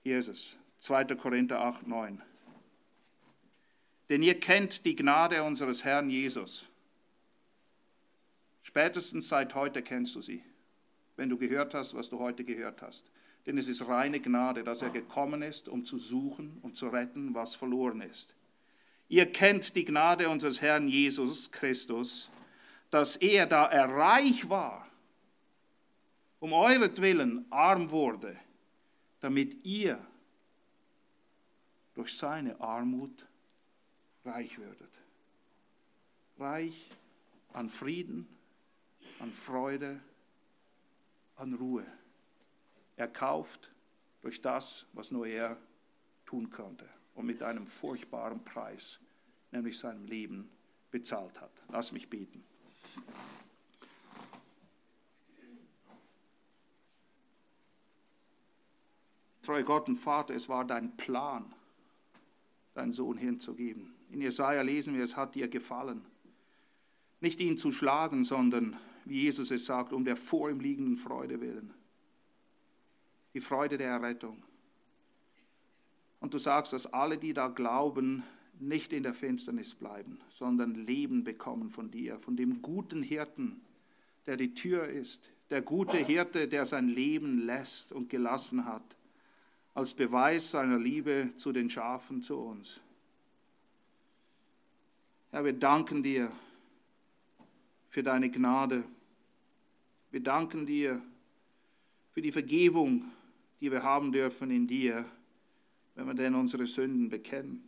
Hier 0.05 0.21
ist 0.21 0.29
es, 0.29 0.57
2. 0.79 1.17
Korinther 1.17 1.61
8, 1.61 1.89
9. 1.89 2.23
Denn 4.09 4.23
ihr 4.23 4.39
kennt 4.39 4.85
die 4.85 4.95
Gnade 4.95 5.43
unseres 5.43 5.85
Herrn 5.85 6.11
Jesus. 6.11 6.67
Spätestens 8.63 9.29
seit 9.29 9.57
heute 9.57 9.83
kennst 9.83 10.15
du 10.15 10.21
sie, 10.21 10.45
wenn 11.17 11.29
du 11.29 11.37
gehört 11.37 11.75
hast, 11.75 11.97
was 11.97 12.09
du 12.09 12.21
heute 12.21 12.45
gehört 12.45 12.81
hast 12.81 13.11
denn 13.47 13.57
es 13.57 13.67
ist 13.67 13.89
reine 13.89 14.21
Gnade, 14.21 14.63
dass 14.63 14.83
er 14.83 14.91
gekommen 14.91 15.41
ist, 15.41 15.69
um 15.69 15.87
zu 15.87 15.97
suchen 15.97 16.59
und 16.61 16.77
zu 16.77 16.89
retten, 16.89 17.35
was 17.35 17.55
verloren 17.55 18.03
ist. 18.03 18.35
Ihr 19.09 19.33
kennt 19.33 19.75
die 19.75 19.87
Gnade 19.87 20.29
unseres 20.29 20.61
Herrn 20.61 20.87
Jesus 20.87 21.51
Christus, 21.51 22.31
dass 22.91 23.17
er, 23.17 23.47
da 23.47 23.67
er 23.67 23.89
reich 23.91 24.49
war, 24.49 24.87
um 26.41 26.53
euretwillen 26.53 27.51
arm 27.51 27.91
wurde, 27.91 28.39
damit 29.21 29.65
ihr 29.65 30.05
durch 31.95 32.17
seine 32.17 32.61
Armut 32.61 33.27
reich 34.25 34.59
würdet. 34.59 34.91
Reich 36.39 36.89
an 37.53 37.69
Frieden, 37.69 38.29
an 39.19 39.33
Freude, 39.33 40.01
an 41.37 41.55
Ruhe 41.55 41.85
erkauft 42.97 43.71
durch 44.21 44.41
das, 44.43 44.87
was 44.93 45.11
nur 45.11 45.27
er 45.27 45.57
tun 46.27 46.51
konnte 46.51 46.89
und 47.15 47.27
mit 47.27 47.43
einem 47.43 47.67
furchtbaren 47.67 48.45
Preis, 48.45 49.01
nämlich 49.51 49.79
seinem 49.79 50.05
Leben, 50.05 50.51
bezahlt 50.91 51.41
hat. 51.41 51.51
Lass 51.69 51.93
mich 51.93 52.09
beten. 52.09 52.45
Treuer 59.43 59.63
Gott 59.63 59.89
und 59.89 59.95
Vater, 59.95 60.35
es 60.35 60.51
war 60.51 60.67
dein 60.67 60.95
Plan, 60.99 61.55
deinen 62.75 62.93
Sohn 62.93 63.17
hinzugeben. 63.17 63.95
In 64.11 64.21
Jesaja 64.21 64.61
lesen 64.61 64.95
wir, 64.95 65.03
es 65.03 65.17
hat 65.17 65.35
dir 65.35 65.49
gefallen. 65.49 66.05
Nicht 67.21 67.41
ihn 67.41 67.57
zu 67.57 67.73
schlagen, 67.73 68.25
sondern, 68.25 68.77
wie 69.07 69.23
Jesus 69.23 69.51
es 69.51 69.65
sagt, 69.65 69.95
um 69.95 70.05
der 70.05 70.17
vor 70.17 70.51
ihm 70.51 70.61
liegenden 70.61 70.97
Freude 70.97 71.41
willen. 71.41 71.73
Die 73.33 73.41
Freude 73.41 73.79
der 73.79 73.89
Errettung. 73.89 74.43
Und 76.21 76.35
du 76.35 76.39
sagst, 76.39 76.75
dass 76.75 76.93
alle, 76.93 77.17
die 77.17 77.33
da 77.33 77.49
glauben, 77.49 78.25
nicht 78.61 78.93
in 78.93 79.03
der 79.03 79.15
Finsternis 79.15 79.75
bleiben, 79.75 80.19
sondern 80.29 80.75
Leben 80.75 81.25
bekommen 81.25 81.71
von 81.71 81.91
dir, 81.91 82.19
von 82.19 82.37
dem 82.37 82.63
guten 82.63 83.03
Hirten, 83.03 83.61
der 84.27 84.37
die 84.37 84.55
Tür 84.55 84.89
ist, 84.89 85.31
der 85.51 85.63
gute 85.63 85.97
Hirte, 85.97 86.49
der 86.49 86.67
sein 86.67 86.89
Leben 86.89 87.41
lässt 87.41 87.93
und 87.93 88.11
gelassen 88.11 88.65
hat, 88.65 88.97
als 89.75 89.95
Beweis 89.95 90.51
seiner 90.51 90.79
Liebe 90.79 91.31
zu 91.37 91.53
den 91.53 91.71
Schafen, 91.71 92.23
zu 92.23 92.37
uns. 92.37 92.81
Herr, 95.31 95.45
wir 95.45 95.53
danken 95.53 96.03
dir 96.03 96.31
für 97.91 98.03
deine 98.03 98.31
Gnade. 98.31 98.85
Wir 100.11 100.21
danken 100.21 100.67
dir 100.67 101.03
für 102.13 102.23
die 102.23 102.33
Vergebung, 102.33 103.05
die 103.61 103.71
wir 103.71 103.83
haben 103.83 104.13
dürfen 104.13 104.51
in 104.51 104.67
dir, 104.67 105.05
wenn 105.95 106.07
wir 106.07 106.15
denn 106.15 106.35
unsere 106.35 106.67
Sünden 106.67 107.09
bekennen. 107.09 107.68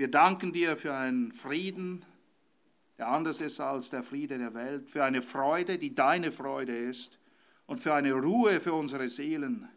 Wir 0.00 0.08
danken 0.08 0.54
dir 0.54 0.78
für 0.78 0.94
einen 0.94 1.30
Frieden, 1.30 2.06
der 2.96 3.08
anders 3.08 3.42
ist 3.42 3.60
als 3.60 3.90
der 3.90 4.02
Friede 4.02 4.38
der 4.38 4.54
Welt, 4.54 4.88
für 4.88 5.04
eine 5.04 5.20
Freude, 5.20 5.76
die 5.76 5.94
deine 5.94 6.32
Freude 6.32 6.74
ist 6.74 7.18
und 7.66 7.76
für 7.76 7.92
eine 7.92 8.14
Ruhe 8.14 8.62
für 8.62 8.72
unsere 8.72 9.08
Seelen, 9.08 9.68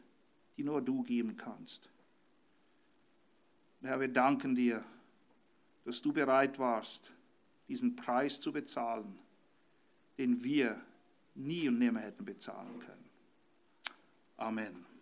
die 0.55 0.63
nur 0.63 0.81
du 0.81 1.03
geben 1.03 1.35
kannst. 1.35 1.89
Herr, 3.81 3.99
wir 3.99 4.07
danken 4.07 4.55
dir, 4.55 4.85
dass 5.83 6.01
du 6.01 6.13
bereit 6.13 6.57
warst, 6.57 7.11
diesen 7.67 7.97
Preis 7.97 8.39
zu 8.39 8.53
bezahlen, 8.53 9.19
den 10.17 10.41
wir 10.41 10.79
nie 11.35 11.67
und 11.67 11.79
nimmer 11.79 11.99
hätten 11.99 12.23
bezahlen 12.23 12.79
können. 12.79 13.09
Amen. 14.37 14.92